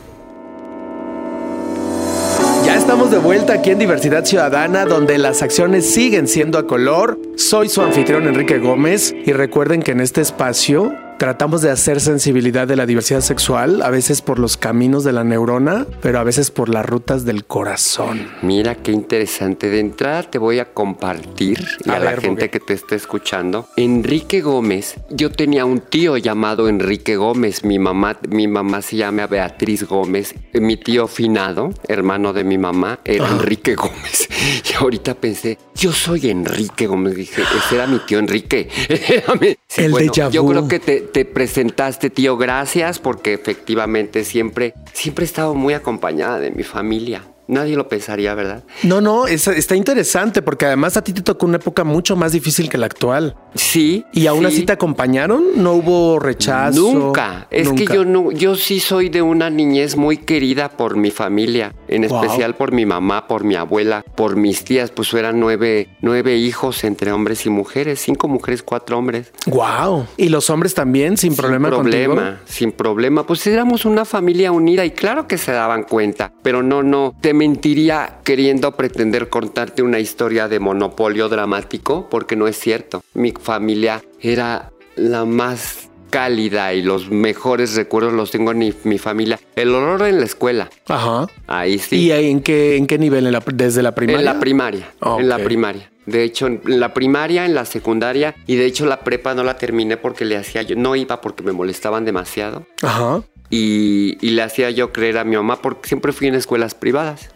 Ya 2.64 2.76
estamos 2.76 3.10
de 3.10 3.18
vuelta 3.18 3.54
aquí 3.54 3.70
en 3.70 3.78
Diversidad 3.78 4.24
Ciudadana, 4.24 4.84
donde 4.84 5.18
las 5.18 5.42
acciones 5.42 5.92
siguen 5.92 6.28
siendo 6.28 6.58
a 6.58 6.66
color. 6.66 7.18
Soy 7.36 7.68
su 7.68 7.82
anfitrión 7.82 8.26
Enrique 8.26 8.58
Gómez 8.58 9.14
y 9.24 9.32
recuerden 9.32 9.82
que 9.82 9.92
en 9.92 10.00
este 10.00 10.20
espacio 10.20 10.94
tratamos 11.18 11.62
de 11.62 11.70
hacer 11.70 12.00
sensibilidad 12.00 12.66
de 12.66 12.76
la 12.76 12.86
diversidad 12.86 13.20
sexual, 13.20 13.82
a 13.82 13.90
veces 13.90 14.20
por 14.22 14.38
los 14.38 14.56
caminos 14.56 15.04
de 15.04 15.12
la 15.12 15.24
neurona, 15.24 15.86
pero 16.02 16.18
a 16.18 16.24
veces 16.24 16.50
por 16.50 16.68
las 16.68 16.84
rutas 16.84 17.24
del 17.24 17.44
corazón. 17.44 18.28
Mira 18.42 18.74
qué 18.76 18.92
interesante. 18.92 19.70
De 19.70 19.80
entrada 19.80 20.22
te 20.24 20.38
voy 20.38 20.58
a 20.58 20.72
compartir 20.72 21.64
y 21.84 21.90
A 21.90 21.94
a, 21.96 21.98
la 22.00 22.16
gente 22.16 22.50
que 22.50 22.60
te 22.60 22.74
esté 22.74 22.96
escuchando. 22.96 23.66
Enrique 23.76 24.40
Gómez. 24.40 24.96
Yo 25.10 25.30
tenía 25.30 25.64
un 25.64 25.80
tío 25.80 26.16
llamado 26.16 26.68
Enrique 26.68 27.16
Gómez. 27.16 27.64
Mi 27.64 27.78
mamá, 27.78 28.18
mi 28.28 28.48
mamá 28.48 28.82
se 28.82 28.96
llama 28.96 29.26
Beatriz 29.26 29.84
Gómez. 29.84 30.34
Mi 30.52 30.76
tío 30.76 31.06
finado, 31.06 31.70
hermano 31.88 32.32
de 32.32 32.44
mi 32.44 32.58
mamá, 32.58 32.98
era. 33.04 33.28
Enrique 33.28 33.74
Gómez. 33.76 34.28
Y 34.70 34.74
ahorita 34.74 35.14
pensé, 35.14 35.58
yo 35.74 35.92
soy 35.92 36.30
Enrique 36.30 36.86
Gómez. 36.86 37.14
Dije, 37.16 37.42
ese 37.42 37.76
era 37.76 37.86
mi 37.86 37.98
tío 38.00 38.18
Enrique. 38.18 38.68
Era 39.14 39.34
mi- 39.40 39.56
El 39.76 39.92
déjà 39.92 40.30
Yo 40.30 40.42
vu. 40.42 40.50
creo 40.50 40.68
que 40.68 40.78
te, 40.78 41.03
te 41.04 41.24
presentaste, 41.24 42.10
tío. 42.10 42.36
Gracias, 42.36 42.98
porque 42.98 43.34
efectivamente 43.34 44.24
siempre, 44.24 44.74
siempre 44.92 45.24
he 45.24 45.26
estado 45.26 45.54
muy 45.54 45.74
acompañada 45.74 46.40
de 46.40 46.50
mi 46.50 46.62
familia. 46.62 47.22
Nadie 47.46 47.76
lo 47.76 47.88
pensaría, 47.88 48.34
¿verdad? 48.34 48.64
No, 48.82 49.00
no, 49.00 49.26
es- 49.26 49.46
está 49.48 49.76
interesante 49.76 50.40
porque 50.42 50.64
además 50.66 50.96
a 50.96 51.02
ti 51.04 51.12
te 51.12 51.20
tocó 51.22 51.46
una 51.46 51.56
época 51.56 51.84
mucho 51.84 52.16
más 52.16 52.32
difícil 52.32 52.68
que 52.70 52.78
la 52.78 52.86
actual. 52.86 53.36
Sí. 53.54 54.04
¿Y 54.12 54.26
aún 54.26 54.40
sí. 54.40 54.46
así 54.46 54.62
te 54.64 54.72
acompañaron? 54.72 55.42
¿No 55.56 55.74
hubo 55.74 56.18
rechazo? 56.18 56.80
Nunca. 56.92 57.46
Es 57.50 57.70
que 57.72 57.84
yo 57.86 58.04
no, 58.04 58.32
yo 58.32 58.54
sí 58.56 58.80
soy 58.80 59.10
de 59.10 59.20
una 59.22 59.50
niñez 59.50 59.96
muy 59.96 60.16
querida 60.16 60.70
por 60.70 60.96
mi 60.96 61.10
familia, 61.10 61.74
en 61.88 62.08
Wow. 62.08 62.22
especial 62.24 62.54
por 62.54 62.72
mi 62.72 62.86
mamá, 62.86 63.26
por 63.28 63.44
mi 63.44 63.54
abuela, 63.56 64.02
por 64.16 64.36
mis 64.36 64.64
tías, 64.64 64.90
pues 64.90 65.12
eran 65.12 65.38
nueve, 65.38 65.88
nueve 66.00 66.36
hijos 66.36 66.82
entre 66.84 67.12
hombres 67.12 67.44
y 67.44 67.50
mujeres, 67.50 68.00
cinco 68.00 68.26
mujeres, 68.26 68.62
cuatro 68.62 68.96
hombres. 68.98 69.32
Wow. 69.46 70.06
¿Y 70.16 70.30
los 70.30 70.48
hombres 70.48 70.74
también 70.74 71.18
sin, 71.18 71.36
problema 71.36 71.68
sin 71.68 71.76
contigo? 71.76 72.14
problema, 72.14 72.40
sin 72.46 72.72
problema. 72.72 73.26
Pues 73.26 73.46
éramos 73.46 73.84
una 73.84 74.04
familia 74.06 74.50
unida 74.50 74.84
y 74.86 74.92
claro 74.92 75.28
que 75.28 75.36
se 75.36 75.52
daban 75.52 75.82
cuenta, 75.82 76.32
pero 76.42 76.62
no, 76.62 76.82
no, 76.82 77.14
te 77.20 77.33
mentiría 77.34 78.20
queriendo 78.24 78.72
pretender 78.72 79.28
contarte 79.28 79.82
una 79.82 79.98
historia 79.98 80.48
de 80.48 80.58
monopolio 80.60 81.28
dramático, 81.28 82.08
porque 82.10 82.36
no 82.36 82.46
es 82.48 82.58
cierto. 82.58 83.02
Mi 83.12 83.32
familia 83.32 84.02
era 84.20 84.70
la 84.96 85.24
más 85.26 85.90
cálida 86.10 86.72
y 86.74 86.80
los 86.82 87.10
mejores 87.10 87.74
recuerdos 87.74 88.12
los 88.12 88.30
tengo 88.30 88.52
en 88.52 88.58
mi, 88.58 88.72
mi 88.84 88.98
familia. 88.98 89.38
El 89.56 89.74
olor 89.74 90.02
en 90.06 90.20
la 90.20 90.24
escuela, 90.26 90.70
Ajá. 90.88 91.26
ahí 91.48 91.78
sí. 91.78 91.96
¿Y 91.96 92.12
en 92.12 92.40
qué, 92.40 92.76
en 92.76 92.86
qué 92.86 92.98
nivel? 92.98 93.26
¿En 93.26 93.32
la- 93.32 93.42
¿Desde 93.52 93.82
la 93.82 93.94
primaria? 93.96 94.20
En 94.20 94.24
la 94.24 94.38
primaria, 94.40 94.92
en 95.18 95.28
la 95.28 95.38
primaria. 95.38 95.90
De 96.06 96.22
hecho, 96.22 96.46
en 96.46 96.60
la 96.64 96.92
primaria, 96.94 97.46
en 97.46 97.54
la 97.54 97.64
secundaria 97.64 98.34
y 98.46 98.56
de 98.56 98.66
hecho 98.66 98.84
la 98.86 99.00
prepa 99.00 99.34
no 99.34 99.42
la 99.42 99.56
terminé 99.56 99.96
porque 99.96 100.24
le 100.26 100.36
hacía 100.36 100.60
yo, 100.62 100.76
no 100.76 100.94
iba 100.96 101.20
porque 101.22 101.42
me 101.42 101.52
molestaban 101.52 102.04
demasiado 102.04 102.66
Ajá. 102.82 103.22
Y, 103.50 104.16
y 104.20 104.30
le 104.30 104.42
hacía 104.42 104.70
yo 104.70 104.92
creer 104.92 105.18
a 105.18 105.24
mi 105.24 105.36
mamá 105.36 105.60
porque 105.60 105.88
siempre 105.88 106.12
fui 106.12 106.28
en 106.28 106.34
escuelas 106.34 106.74
privadas 106.74 107.30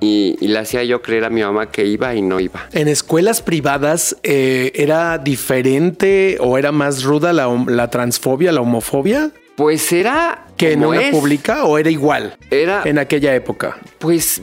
y, 0.00 0.36
y 0.40 0.48
le 0.48 0.58
hacía 0.58 0.84
yo 0.84 1.02
creer 1.02 1.24
a 1.24 1.30
mi 1.30 1.42
mamá 1.42 1.70
que 1.70 1.84
iba 1.84 2.14
y 2.14 2.22
no 2.22 2.40
iba. 2.40 2.68
¿En 2.72 2.88
escuelas 2.88 3.42
privadas 3.42 4.16
eh, 4.22 4.72
era 4.74 5.18
diferente 5.18 6.38
o 6.40 6.58
era 6.58 6.72
más 6.72 7.02
ruda 7.02 7.32
la, 7.32 7.90
transfobia, 7.90 8.52
la 8.52 8.60
homofobia? 8.60 9.32
Pues 9.56 9.92
era 9.92 10.46
¿Que 10.56 10.72
en 10.72 10.84
una 10.84 11.02
es. 11.02 11.10
pública 11.10 11.64
o 11.64 11.78
era 11.78 11.90
igual 11.90 12.36
Era 12.50 12.82
en 12.84 12.98
aquella 12.98 13.34
época? 13.34 13.78
Pues, 13.98 14.40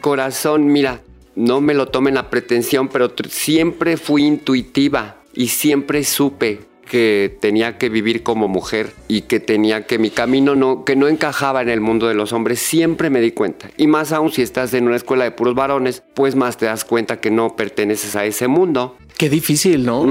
corazón, 0.00 0.66
mira, 0.66 1.00
no 1.36 1.60
me 1.60 1.74
lo 1.74 1.86
tomen 1.86 2.14
la 2.14 2.28
pretensión, 2.28 2.88
pero 2.88 3.12
siempre 3.28 3.96
fui 3.96 4.24
intuitiva 4.24 5.16
y 5.32 5.48
siempre 5.48 6.02
supe 6.02 6.60
que 6.88 7.36
tenía 7.40 7.78
que 7.78 7.88
vivir 7.88 8.22
como 8.22 8.48
mujer 8.48 8.92
y 9.06 9.22
que 9.22 9.38
tenía 9.38 9.86
que 9.86 9.98
mi 9.98 10.10
camino 10.10 10.56
no 10.56 10.84
que 10.84 10.96
no 10.96 11.06
encajaba 11.06 11.62
en 11.62 11.68
el 11.68 11.80
mundo 11.80 12.08
de 12.08 12.14
los 12.14 12.32
hombres, 12.32 12.58
siempre 12.58 13.10
me 13.10 13.20
di 13.20 13.30
cuenta. 13.30 13.70
Y 13.76 13.86
más 13.86 14.12
aún 14.12 14.32
si 14.32 14.42
estás 14.42 14.74
en 14.74 14.86
una 14.86 14.96
escuela 14.96 15.24
de 15.24 15.30
puros 15.30 15.54
varones, 15.54 16.02
pues 16.14 16.34
más 16.34 16.56
te 16.56 16.66
das 16.66 16.84
cuenta 16.84 17.20
que 17.20 17.30
no 17.30 17.54
perteneces 17.54 18.16
a 18.16 18.24
ese 18.24 18.48
mundo. 18.48 18.96
Qué 19.16 19.28
difícil, 19.28 19.84
¿no? 19.84 20.06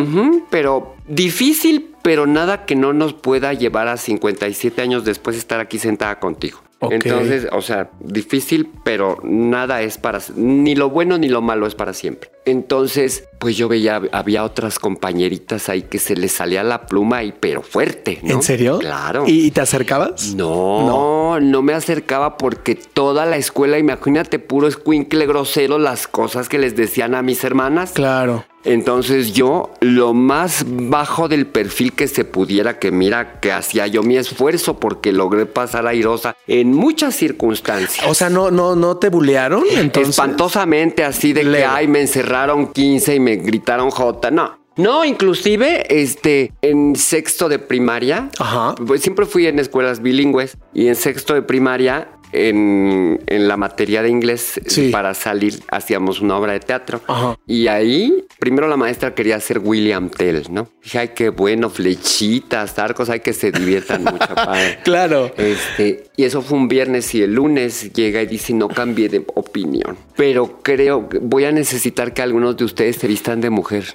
Pero 0.50 0.96
difícil, 1.08 1.90
pero 2.02 2.28
nada 2.28 2.66
que 2.66 2.76
no 2.76 2.94
nos 2.94 3.14
pueda 3.14 3.54
llevar 3.54 3.88
a 3.88 3.98
57 3.98 4.82
años 4.82 5.06
después 5.06 5.38
estar 5.38 5.60
aquí 5.60 5.80
sentada 5.80 6.20
contigo. 6.20 6.60
Entonces, 6.82 7.48
o 7.52 7.62
sea, 7.62 7.90
difícil, 8.00 8.70
pero 8.84 9.18
nada 9.24 9.82
es 9.82 9.98
para... 9.98 10.20
Ni 10.36 10.76
lo 10.76 10.90
bueno 10.90 11.18
ni 11.18 11.28
lo 11.28 11.42
malo 11.42 11.66
es 11.66 11.76
para 11.76 11.94
siempre. 11.94 12.30
Entonces, 12.46 13.26
pues 13.40 13.58
yo 13.58 13.68
veía, 13.68 14.02
había 14.12 14.44
otras 14.44 14.80
compañeritas 14.80 15.70
ahí 15.70 15.82
que 15.82 16.00
se 16.00 16.16
les 16.16 16.32
salía 16.32 16.64
la 16.64 16.86
pluma 16.86 17.24
y 17.24 17.34
pero 17.34 17.62
fuerte, 17.62 18.20
¿no? 18.24 18.36
¿En 18.36 18.42
serio? 18.42 18.80
Claro. 18.80 19.26
¿Y, 19.28 19.52
te 19.52 19.62
acercabas? 19.62 20.34
No, 20.36 21.40
no, 21.40 21.62
me 21.62 21.74
acercaba 21.74 22.38
porque 22.38 22.76
toda 22.76 23.26
la 23.26 23.38
escuela, 23.38 23.80
imagínate, 23.80 24.40
puro 24.40 24.68
escuincle 24.68 25.26
grosero, 25.26 25.78
las 25.78 26.08
cosas 26.08 26.48
que 26.48 26.58
les 26.58 26.76
decían 26.76 27.16
a 27.16 27.22
mis 27.22 27.44
hermanas. 27.44 27.92
Claro. 27.92 28.46
Entonces 28.64 29.34
yo, 29.34 29.72
lo 29.80 30.14
más 30.14 30.66
bajo 30.68 31.28
del 31.28 31.48
perfil 31.48 31.94
que 31.94 32.08
se 32.08 32.26
pudiera, 32.26 32.80
que 32.80 32.92
mira 32.92 33.40
que 33.40 33.52
hacía 33.52 33.88
yo 33.88 34.04
mi 34.04 34.18
esfuerzo 34.18 34.80
porque 34.80 35.12
logré 35.12 35.46
pasar 35.46 35.88
airosa 35.88 36.36
en 36.48 36.74
muchas 36.74 37.16
circunstancias. 37.16 38.06
O 38.08 38.14
sea, 38.14 38.30
no, 38.30 38.52
no, 38.52 38.76
no 38.76 38.98
te 38.98 39.10
bulearon. 39.10 39.64
Entonces, 39.72 40.10
Espantosamente 40.10 41.04
así 41.04 41.34
de 41.34 41.44
que, 41.44 41.66
ay, 41.66 41.88
me 41.88 42.02
encerraron 42.02 42.68
15 42.74 43.16
y 43.16 43.20
me 43.20 43.36
gritaron 43.38 43.90
J. 43.90 44.32
No. 44.32 44.68
No, 44.78 45.04
inclusive, 45.04 45.86
este, 45.90 46.54
en 46.62 46.96
sexto 46.96 47.50
de 47.50 47.58
primaria, 47.58 48.30
Ajá. 48.38 48.76
pues 48.86 49.02
siempre 49.02 49.26
fui 49.26 49.48
en 49.48 49.58
escuelas 49.58 50.04
bilingües 50.04 50.56
y 50.72 50.88
en 50.88 50.96
sexto 50.96 51.34
de 51.34 51.42
primaria, 51.42 52.10
en, 52.32 53.20
en 53.28 53.48
la 53.48 53.58
materia 53.58 54.02
de 54.02 54.10
inglés, 54.10 54.60
Sí. 54.66 54.90
para 54.90 55.14
salir, 55.14 55.60
hacíamos 55.70 56.22
una 56.22 56.38
obra 56.38 56.54
de 56.54 56.60
teatro. 56.60 57.02
Ajá. 57.08 57.38
Y 57.48 57.68
ahí, 57.68 58.26
primero 58.40 58.68
la 58.68 58.78
maestra 58.78 59.14
quería 59.16 59.36
hacer 59.38 59.60
William 59.60 60.10
Tell, 60.10 60.44
¿no? 60.52 60.70
Dije, 60.84 61.00
ay, 61.00 61.10
qué 61.16 61.30
bueno, 61.30 61.70
flechitas, 61.70 62.78
arcos, 62.80 63.10
hay 63.10 63.22
que 63.22 63.34
se 63.34 63.52
diviertan 63.52 64.04
mucho, 64.04 64.18
padre. 64.36 64.80
Claro. 64.84 65.32
Este, 65.38 66.06
y 66.16 66.24
eso 66.26 66.42
fue 66.42 66.58
un 66.58 66.68
viernes 66.68 67.14
y 67.16 67.22
el 67.24 67.34
lunes 67.34 67.92
llega 67.94 68.22
y 68.22 68.26
dice, 68.28 68.54
no 68.54 68.68
cambié 68.68 69.10
de 69.10 69.24
opinión. 69.36 69.98
Pero 70.16 70.60
creo 70.64 71.08
que 71.10 71.20
voy 71.20 71.46
a 71.46 71.52
necesitar 71.52 72.14
que 72.14 72.22
algunos 72.22 72.58
de 72.58 72.66
ustedes 72.66 72.98
se 72.98 73.08
vistan 73.08 73.42
de 73.42 73.50
mujer. 73.50 73.86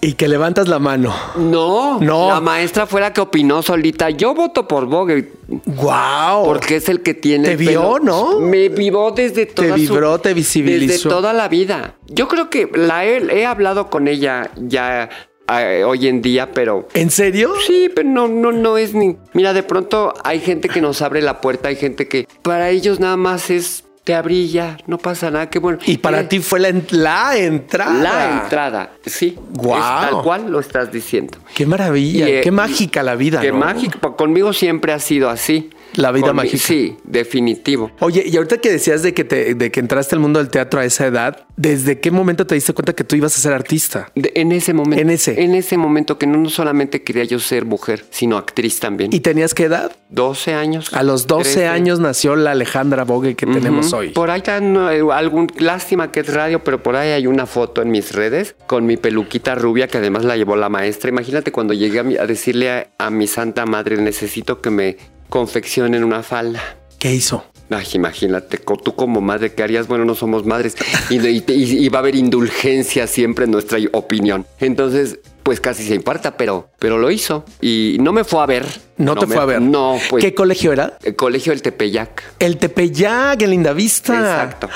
Y 0.00 0.12
que 0.12 0.28
levantas 0.28 0.68
la 0.68 0.78
mano. 0.78 1.14
No, 1.36 1.98
No. 2.00 2.28
La 2.28 2.40
maestra 2.40 2.86
fue 2.86 3.00
la 3.00 3.12
que 3.12 3.20
opinó 3.22 3.62
solita. 3.62 4.10
Yo 4.10 4.34
voto 4.34 4.68
por 4.68 4.86
Bogue. 4.86 5.32
¡Wow! 5.64 6.44
Porque 6.44 6.76
es 6.76 6.88
el 6.88 7.02
que 7.02 7.14
tiene. 7.14 7.44
Te 7.48 7.52
el 7.52 7.58
vio, 7.58 7.80
pelo- 7.96 8.00
¿no? 8.02 8.40
Me 8.40 8.68
vibró 8.68 9.10
desde 9.10 9.46
toda 9.46 9.68
su- 9.70 9.74
vibró, 9.74 10.18
te 10.20 10.34
visibilizó. 10.34 10.92
Desde 10.92 11.08
toda 11.08 11.32
la 11.32 11.48
vida. 11.48 11.94
Yo 12.06 12.28
creo 12.28 12.50
que 12.50 12.70
la 12.74 13.04
he, 13.06 13.16
he 13.40 13.46
hablado 13.46 13.88
con 13.88 14.06
ella 14.06 14.50
ya 14.56 15.08
eh, 15.48 15.82
hoy 15.84 16.08
en 16.08 16.20
día, 16.22 16.52
pero. 16.52 16.86
¿En 16.94 17.10
serio? 17.10 17.54
Sí, 17.66 17.88
pero 17.94 18.08
no, 18.08 18.28
no, 18.28 18.52
no 18.52 18.76
es 18.78 18.94
ni. 18.94 19.16
Mira, 19.32 19.52
de 19.54 19.62
pronto 19.62 20.12
hay 20.24 20.40
gente 20.40 20.68
que 20.68 20.80
nos 20.80 21.00
abre 21.02 21.22
la 21.22 21.40
puerta, 21.40 21.68
hay 21.68 21.76
gente 21.76 22.06
que 22.06 22.28
para 22.42 22.68
ellos 22.70 23.00
nada 23.00 23.16
más 23.16 23.48
es 23.50 23.84
te 24.06 24.14
abrí 24.14 24.48
ya, 24.48 24.76
no 24.86 24.98
pasa 24.98 25.32
nada, 25.32 25.50
qué 25.50 25.58
bueno. 25.58 25.78
Y 25.84 25.98
para 25.98 26.20
Eh, 26.20 26.24
ti 26.24 26.38
fue 26.38 26.60
la, 26.60 26.72
la 26.90 27.36
entrada. 27.36 27.92
la 28.00 28.42
entrada, 28.42 28.90
sí. 29.04 29.36
Guau. 29.50 29.76
Es 30.04 30.10
tal 30.10 30.22
cual 30.22 30.48
lo 30.48 30.60
estás 30.60 30.92
diciendo. 30.92 31.38
Qué 31.56 31.66
maravilla, 31.66 32.28
Y, 32.28 32.32
eh, 32.34 32.40
qué 32.40 32.52
mágica 32.52 33.02
la 33.02 33.16
vida. 33.16 33.40
Qué 33.40 33.50
¿no? 33.50 33.58
mágico. 33.58 34.14
Conmigo 34.14 34.52
siempre 34.52 34.92
ha 34.92 35.00
sido 35.00 35.28
así. 35.28 35.70
La 35.94 36.12
vida 36.12 36.32
mágica. 36.32 36.58
Sí, 36.58 36.96
definitivo. 37.04 37.90
Oye, 38.00 38.24
y 38.26 38.36
ahorita 38.36 38.58
que 38.58 38.70
decías 38.70 39.02
de 39.02 39.14
que, 39.14 39.24
te, 39.24 39.54
de 39.54 39.70
que 39.70 39.80
entraste 39.80 40.14
al 40.14 40.20
mundo 40.20 40.38
del 40.38 40.48
teatro 40.50 40.80
a 40.80 40.84
esa 40.84 41.06
edad, 41.06 41.46
¿desde 41.56 42.00
qué 42.00 42.10
momento 42.10 42.46
te 42.46 42.54
diste 42.54 42.72
cuenta 42.72 42.92
que 42.94 43.04
tú 43.04 43.16
ibas 43.16 43.36
a 43.36 43.40
ser 43.40 43.52
artista? 43.52 44.10
De- 44.14 44.32
en 44.34 44.52
ese 44.52 44.74
momento. 44.74 45.00
En 45.02 45.10
ese. 45.10 45.42
En 45.42 45.54
ese 45.54 45.76
momento 45.76 46.18
que 46.18 46.26
no, 46.26 46.38
no 46.38 46.48
solamente 46.50 47.02
quería 47.02 47.24
yo 47.24 47.38
ser 47.38 47.64
mujer, 47.64 48.04
sino 48.10 48.36
actriz 48.36 48.78
también. 48.80 49.10
¿Y 49.12 49.20
tenías 49.20 49.54
qué 49.54 49.64
edad? 49.64 49.92
12 50.10 50.54
años. 50.54 50.92
A 50.92 51.02
los 51.02 51.26
12 51.26 51.44
13. 51.44 51.66
años 51.68 52.00
nació 52.00 52.36
la 52.36 52.52
Alejandra 52.52 53.04
Bogue 53.04 53.34
que 53.34 53.46
tenemos 53.46 53.92
hoy. 53.92 54.10
Por 54.10 54.30
ahí 54.30 54.42
no, 54.62 54.90
eh, 54.90 55.02
algún 55.12 55.48
lástima 55.58 56.12
que 56.12 56.20
es 56.20 56.32
radio, 56.32 56.62
pero 56.62 56.82
por 56.82 56.96
ahí 56.96 57.10
hay 57.10 57.26
una 57.26 57.46
foto 57.46 57.82
en 57.82 57.90
mis 57.90 58.12
redes 58.12 58.54
con 58.66 58.86
mi 58.86 58.96
peluquita 58.96 59.54
rubia 59.54 59.88
que 59.88 59.98
además 59.98 60.24
la 60.24 60.36
llevó 60.36 60.56
la 60.56 60.68
maestra. 60.68 61.10
Imagínate 61.10 61.52
cuando 61.52 61.74
llegué 61.74 61.98
a, 62.00 62.02
mi- 62.02 62.16
a 62.16 62.26
decirle 62.26 62.70
a, 62.70 62.86
a 62.98 63.10
mi 63.10 63.26
santa 63.26 63.66
madre 63.66 63.96
necesito 63.96 64.60
que 64.60 64.70
me 64.70 64.96
confeccionen 65.28 66.04
una 66.04 66.22
falda. 66.22 66.62
¿Qué 66.98 67.12
hizo? 67.14 67.44
Ay, 67.68 67.84
imagínate, 67.94 68.58
tú 68.58 68.94
como 68.94 69.20
madre, 69.20 69.52
¿qué 69.52 69.62
harías? 69.64 69.88
Bueno, 69.88 70.04
no 70.04 70.14
somos 70.14 70.46
madres 70.46 70.76
y, 71.10 71.16
y- 71.26 71.44
y- 71.48 71.84
y 71.84 71.88
va 71.88 71.98
a 71.98 72.00
haber 72.00 72.14
indulgencia 72.14 73.06
siempre 73.08 73.44
en 73.44 73.50
nuestra 73.50 73.78
opinión. 73.92 74.46
Entonces, 74.60 75.18
pues 75.42 75.60
casi 75.60 75.84
se 75.86 75.94
imparta, 75.96 76.36
pero, 76.36 76.70
pero 76.78 76.96
lo 76.98 77.10
hizo 77.10 77.44
y 77.60 77.96
no 78.00 78.12
me 78.12 78.22
fue 78.24 78.40
a 78.40 78.46
ver. 78.46 78.66
No, 78.98 79.16
te 79.16 79.26
me- 79.26 79.34
fue 79.34 79.42
a 79.42 79.46
ver. 79.46 79.60
No, 79.62 79.98
pues. 80.08 80.24
¿Qué 80.24 80.32
colegio 80.32 80.72
era? 80.72 80.96
El 81.02 81.16
colegio 81.16 81.50
del 81.52 81.60
Tepeyac. 81.62 82.22
El 82.38 82.56
Tepeyac, 82.56 83.42
en 83.42 83.50
Linda 83.50 83.72
Vista. 83.72 84.14
Exacto. 84.14 84.68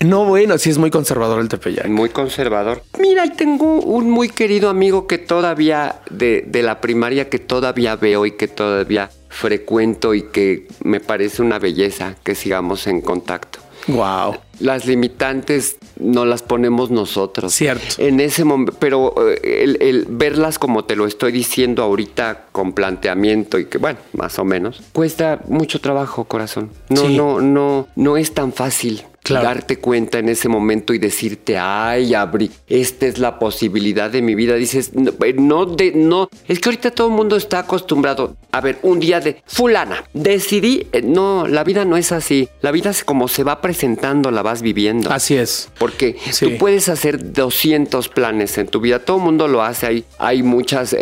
No, 0.00 0.24
bueno, 0.24 0.58
sí 0.58 0.70
es 0.70 0.78
muy 0.78 0.90
conservador 0.90 1.40
el 1.40 1.48
Tepeyac. 1.48 1.88
Muy 1.88 2.10
conservador. 2.10 2.82
Mira, 2.98 3.24
y 3.26 3.30
tengo 3.30 3.80
un 3.80 4.10
muy 4.10 4.28
querido 4.28 4.68
amigo 4.68 5.06
que 5.06 5.18
todavía, 5.18 6.00
de, 6.10 6.44
de 6.46 6.62
la 6.62 6.80
primaria, 6.80 7.28
que 7.30 7.38
todavía 7.38 7.96
veo 7.96 8.26
y 8.26 8.32
que 8.32 8.46
todavía 8.48 9.10
frecuento 9.28 10.14
y 10.14 10.22
que 10.22 10.68
me 10.82 11.00
parece 11.00 11.42
una 11.42 11.58
belleza 11.58 12.14
que 12.22 12.34
sigamos 12.34 12.86
en 12.86 13.00
contacto. 13.00 13.60
Wow. 13.88 14.36
Las 14.58 14.84
limitantes 14.86 15.76
no 16.00 16.24
las 16.24 16.42
ponemos 16.42 16.90
nosotros. 16.90 17.54
Cierto. 17.54 17.84
En 17.98 18.18
ese 18.20 18.42
momento, 18.44 18.74
pero 18.80 19.14
eh, 19.30 19.62
el, 19.62 19.78
el 19.80 20.06
verlas 20.08 20.58
como 20.58 20.84
te 20.84 20.96
lo 20.96 21.06
estoy 21.06 21.30
diciendo 21.30 21.82
ahorita 21.84 22.46
con 22.52 22.72
planteamiento 22.72 23.58
y 23.60 23.66
que 23.66 23.78
bueno, 23.78 23.98
más 24.12 24.38
o 24.40 24.44
menos, 24.44 24.82
cuesta 24.92 25.40
mucho 25.48 25.80
trabajo, 25.80 26.24
corazón. 26.24 26.70
No, 26.88 27.02
Sí. 27.02 27.16
no, 27.16 27.40
no, 27.40 27.86
no 27.94 28.16
es 28.16 28.34
tan 28.34 28.52
fácil. 28.52 29.02
Claro. 29.26 29.44
Darte 29.46 29.78
cuenta 29.78 30.20
en 30.20 30.28
ese 30.28 30.48
momento 30.48 30.94
y 30.94 30.98
decirte, 30.98 31.58
ay, 31.58 32.14
abrí, 32.14 32.48
esta 32.68 33.06
es 33.06 33.18
la 33.18 33.40
posibilidad 33.40 34.08
de 34.08 34.22
mi 34.22 34.36
vida. 34.36 34.54
Dices, 34.54 34.94
no, 34.94 35.10
eh, 35.24 35.34
no, 35.36 35.66
de, 35.66 35.90
no, 35.96 36.28
es 36.46 36.60
que 36.60 36.68
ahorita 36.68 36.92
todo 36.92 37.08
el 37.08 37.14
mundo 37.14 37.34
está 37.36 37.58
acostumbrado 37.58 38.36
a 38.52 38.60
ver 38.60 38.78
un 38.82 39.00
día 39.00 39.18
de 39.18 39.42
fulana, 39.46 40.04
decidí, 40.14 40.86
eh, 40.92 41.02
no, 41.02 41.48
la 41.48 41.64
vida 41.64 41.84
no 41.84 41.96
es 41.96 42.12
así. 42.12 42.48
La 42.62 42.70
vida 42.70 42.90
es 42.90 43.02
como 43.02 43.26
se 43.26 43.42
va 43.42 43.60
presentando, 43.60 44.30
la 44.30 44.42
vas 44.42 44.62
viviendo. 44.62 45.10
Así 45.10 45.34
es. 45.36 45.70
Porque 45.76 46.16
Sí. 46.30 46.46
tú 46.46 46.58
puedes 46.58 46.88
hacer 46.88 47.32
200 47.32 48.08
planes 48.08 48.56
en 48.58 48.68
tu 48.68 48.80
vida, 48.80 49.00
todo 49.00 49.16
el 49.16 49.24
mundo 49.24 49.48
lo 49.48 49.62
hace, 49.64 49.86
hay, 49.86 50.04
hay 50.18 50.44
muchos 50.44 50.94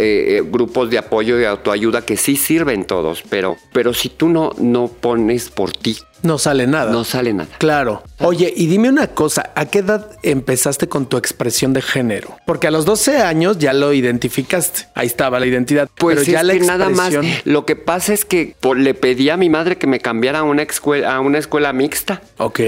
grupos 0.51 0.89
de 0.89 0.97
apoyo 0.97 1.39
y 1.39 1.45
autoayuda 1.45 2.03
que 2.07 2.17
sí 2.17 2.37
sirven 2.37 2.87
todos, 2.87 3.23
pero, 3.29 3.57
pero 3.73 3.93
si 3.93 4.09
tú 4.09 4.31
no, 4.31 4.53
no 4.59 4.89
pones 4.89 5.51
por 5.51 5.73
ti, 5.73 5.97
No 6.25 6.39
sale 6.39 6.67
nada. 6.67 6.91
no 6.91 7.05
sale 7.05 7.33
nada. 7.33 7.51
Claro. 7.59 8.03
Oye, 8.19 8.53
y 8.57 8.67
dime 8.67 8.89
una 8.89 9.07
cosa, 9.09 9.51
¿a 9.55 9.67
qué 9.67 9.79
edad 9.81 10.11
empezaste 10.23 10.89
con 10.89 11.07
tu 11.07 11.17
expresión 11.17 11.73
de 11.73 11.83
género? 11.83 12.37
Porque 12.47 12.67
a 12.67 12.71
los 12.73 12.85
12 12.85 13.19
años 13.19 13.59
ya 13.59 13.73
lo 13.73 13.93
identificaste. 13.93 14.87
Ahí 14.95 15.07
estaba 15.07 15.39
la 15.39 15.47
identidad. 15.47 15.89
Pues 15.97 16.17
pero 16.21 16.33
ya 16.33 16.41
es 16.41 16.47
la 16.47 16.53
que 16.55 16.61
nada 16.61 16.89
más, 16.89 17.13
expresión- 17.13 17.43
lo 17.53 17.67
que 17.67 17.77
pasa 17.77 18.13
es 18.15 18.25
que 18.25 18.57
por- 18.61 18.79
le 18.79 18.95
pedí 18.95 19.29
a 19.31 19.37
mi 19.37 19.51
madre 19.51 19.77
que 19.77 19.87
me 19.87 20.01
cambiara 20.01 20.41
a 20.41 20.43
una 20.43 20.63
escuela, 20.63 21.15
a 21.15 21.21
una 21.21 21.39
escuela 21.39 21.73
mixta. 21.73 22.23
Ok. 22.39 22.61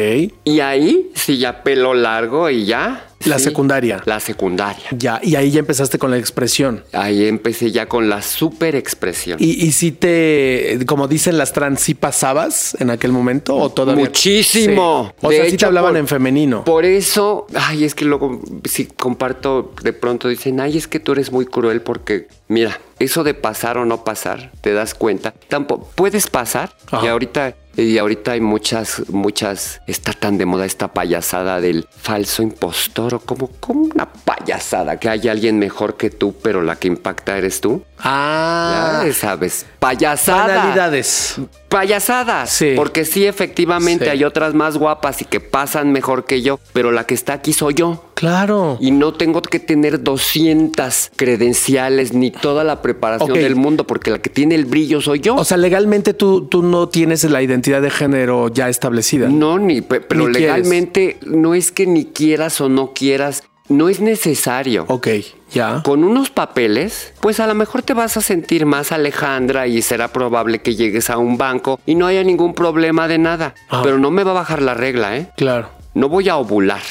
Y 0.44 0.60
ahí 0.60 1.10
sí 1.14 1.38
ya 1.38 1.62
pelo 1.62 1.94
largo 1.94 2.50
y 2.50 2.66
ya. 2.66 3.02
La 3.26 3.38
sí, 3.38 3.44
secundaria. 3.44 4.00
La 4.06 4.20
secundaria. 4.20 4.84
Ya, 4.96 5.20
y 5.22 5.36
ahí 5.36 5.50
ya 5.50 5.60
empezaste 5.60 5.98
con 5.98 6.10
la 6.10 6.18
expresión. 6.18 6.84
Ahí 6.92 7.26
empecé 7.26 7.70
ya 7.72 7.86
con 7.86 8.08
la 8.08 8.22
super 8.22 8.74
expresión. 8.76 9.38
Y, 9.40 9.64
y 9.66 9.72
si 9.72 9.92
te, 9.92 10.78
como 10.86 11.08
dicen 11.08 11.36
las 11.38 11.52
trans, 11.52 11.80
si 11.80 11.94
pasabas 11.94 12.76
en 12.80 12.90
aquel 12.90 13.12
momento 13.12 13.56
o 13.56 13.70
todavía. 13.70 14.04
Muchísimo. 14.04 15.12
Sí. 15.20 15.26
O 15.26 15.30
De 15.30 15.36
sea, 15.36 15.44
si 15.44 15.50
te 15.50 15.54
hecho, 15.56 15.66
hablaban 15.66 15.92
por- 15.92 15.98
en 15.98 16.08
femenino. 16.08 16.64
Por 16.64 16.84
eso, 16.84 17.46
ay, 17.54 17.84
es 17.84 17.94
que 17.94 18.04
luego 18.04 18.40
si 18.64 18.86
comparto, 18.86 19.72
de 19.82 19.92
pronto 19.92 20.28
dicen, 20.28 20.60
ay, 20.60 20.76
es 20.76 20.86
que 20.88 21.00
tú 21.00 21.12
eres 21.12 21.32
muy 21.32 21.46
cruel 21.46 21.80
porque, 21.82 22.28
mira, 22.48 22.80
eso 22.98 23.24
de 23.24 23.34
pasar 23.34 23.78
o 23.78 23.84
no 23.84 24.04
pasar, 24.04 24.52
te 24.60 24.72
das 24.72 24.94
cuenta. 24.94 25.34
Tampoco 25.48 25.90
puedes 25.94 26.28
pasar 26.28 26.74
Ajá. 26.90 27.04
y 27.04 27.08
ahorita 27.08 27.54
y 27.76 27.98
ahorita 27.98 28.32
hay 28.32 28.40
muchas, 28.40 29.02
muchas, 29.10 29.80
está 29.86 30.12
tan 30.12 30.38
de 30.38 30.46
moda 30.46 30.64
esta 30.64 30.88
payasada 30.88 31.60
del 31.60 31.86
falso 31.90 32.42
impostor 32.42 33.14
o 33.14 33.20
como, 33.20 33.48
como 33.60 33.82
una 33.82 34.06
payasada 34.06 34.98
que 34.98 35.08
hay 35.08 35.28
alguien 35.28 35.58
mejor 35.58 35.96
que 35.96 36.10
tú, 36.10 36.34
pero 36.42 36.62
la 36.62 36.76
que 36.76 36.88
impacta 36.88 37.36
eres 37.36 37.60
tú. 37.60 37.82
Ah, 37.98 39.02
Ya 39.06 39.12
sabes, 39.12 39.66
payasada. 39.78 40.46
banalidades. 40.56 41.36
Payasadas. 41.68 42.50
Sí. 42.50 42.72
Porque 42.76 43.04
sí, 43.04 43.26
efectivamente 43.26 44.04
Sí. 44.06 44.10
hay 44.10 44.24
otras 44.24 44.54
más 44.54 44.76
guapas 44.78 45.20
y 45.22 45.24
que 45.24 45.40
pasan 45.40 45.92
mejor 45.92 46.24
que 46.24 46.40
yo, 46.42 46.58
pero 46.72 46.92
la 46.92 47.04
que 47.04 47.14
está 47.14 47.34
aquí 47.34 47.52
soy 47.52 47.74
yo. 47.74 48.04
Claro. 48.14 48.78
Y 48.80 48.92
no 48.92 49.12
tengo 49.12 49.42
que 49.42 49.58
tener 49.58 50.02
200 50.02 51.10
credenciales 51.16 52.12
ni 52.14 52.30
toda 52.30 52.64
la 52.64 52.80
preparación 52.82 53.34
del 53.34 53.56
mundo, 53.56 53.86
porque 53.86 54.10
la 54.10 54.18
que 54.20 54.30
tiene 54.30 54.54
el 54.54 54.64
brillo 54.64 55.00
soy 55.00 55.20
yo. 55.20 55.34
O 55.34 55.44
sea, 55.44 55.56
legalmente 55.58 56.14
tú, 56.14 56.46
tú 56.46 56.62
no 56.62 56.88
tienes 56.88 57.24
la 57.24 57.42
identidad 57.42 57.82
de 57.82 57.90
género 57.90 58.48
ya 58.48 58.68
establecida. 58.68 59.28
no, 59.28 59.58
ni, 59.58 59.80
pe- 59.82 60.00
pero 60.00 60.28
Ni 60.28 60.34
quieres. 60.34 60.40
legalmente 60.56 61.16
no 61.26 61.54
es 61.54 61.72
que 61.72 61.86
ni 61.86 62.06
quieras 62.06 62.60
o 62.60 62.68
no 62.70 62.92
quieras, 62.94 63.42
no 63.68 63.88
es 63.88 64.00
necesario. 64.00 64.84
Ok, 64.88 65.08
ya. 65.52 65.82
Con 65.84 66.04
unos 66.04 66.30
papeles, 66.30 67.12
pues 67.20 67.40
a 67.40 67.46
lo 67.46 67.54
mejor 67.54 67.82
te 67.82 67.94
vas 67.94 68.16
a 68.16 68.20
sentir 68.20 68.66
más 68.66 68.92
Alejandra 68.92 69.66
y 69.66 69.82
será 69.82 70.08
probable 70.08 70.60
que 70.60 70.74
llegues 70.74 71.10
a 71.10 71.18
un 71.18 71.38
banco 71.38 71.80
y 71.86 71.94
no 71.94 72.06
haya 72.06 72.22
ningún 72.24 72.54
problema 72.54 73.08
de 73.08 73.18
nada. 73.18 73.54
Ah. 73.68 73.80
Pero 73.82 73.98
no 73.98 74.10
me 74.10 74.24
va 74.24 74.32
a 74.32 74.34
bajar 74.34 74.62
la 74.62 74.74
regla, 74.74 75.16
¿eh? 75.16 75.30
Claro. 75.36 75.75
No 75.96 76.10
voy 76.10 76.28
a 76.28 76.36
ovular. 76.36 76.82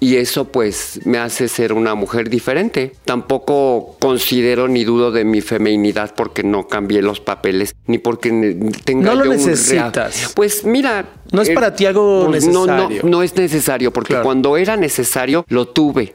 Y 0.00 0.16
eso 0.16 0.44
pues 0.44 1.00
me 1.04 1.16
hace 1.16 1.48
ser 1.48 1.72
una 1.72 1.94
mujer 1.94 2.28
diferente. 2.28 2.92
Tampoco 3.06 3.96
considero 3.98 4.68
ni 4.68 4.84
dudo 4.84 5.10
de 5.10 5.24
mi 5.24 5.40
feminidad 5.40 6.14
porque 6.14 6.42
no 6.42 6.68
cambié 6.68 7.00
los 7.00 7.20
papeles 7.20 7.74
ni 7.86 7.96
porque 7.96 8.28
tenga 8.84 9.08
No 9.10 9.14
lo 9.14 9.24
yo 9.24 9.30
un 9.30 9.36
necesitas. 9.38 10.32
Pues 10.36 10.62
mira. 10.64 11.06
No 11.32 11.40
es 11.40 11.48
para 11.50 11.74
ti 11.74 11.86
algo 11.86 12.26
pues, 12.28 12.46
no, 12.46 12.66
necesario. 12.66 13.02
No, 13.02 13.08
no 13.08 13.22
es 13.22 13.34
necesario 13.34 13.92
porque 13.94 14.08
Claro. 14.12 14.24
cuando 14.24 14.58
era 14.58 14.76
necesario 14.76 15.46
lo 15.48 15.68
tuve. 15.68 16.12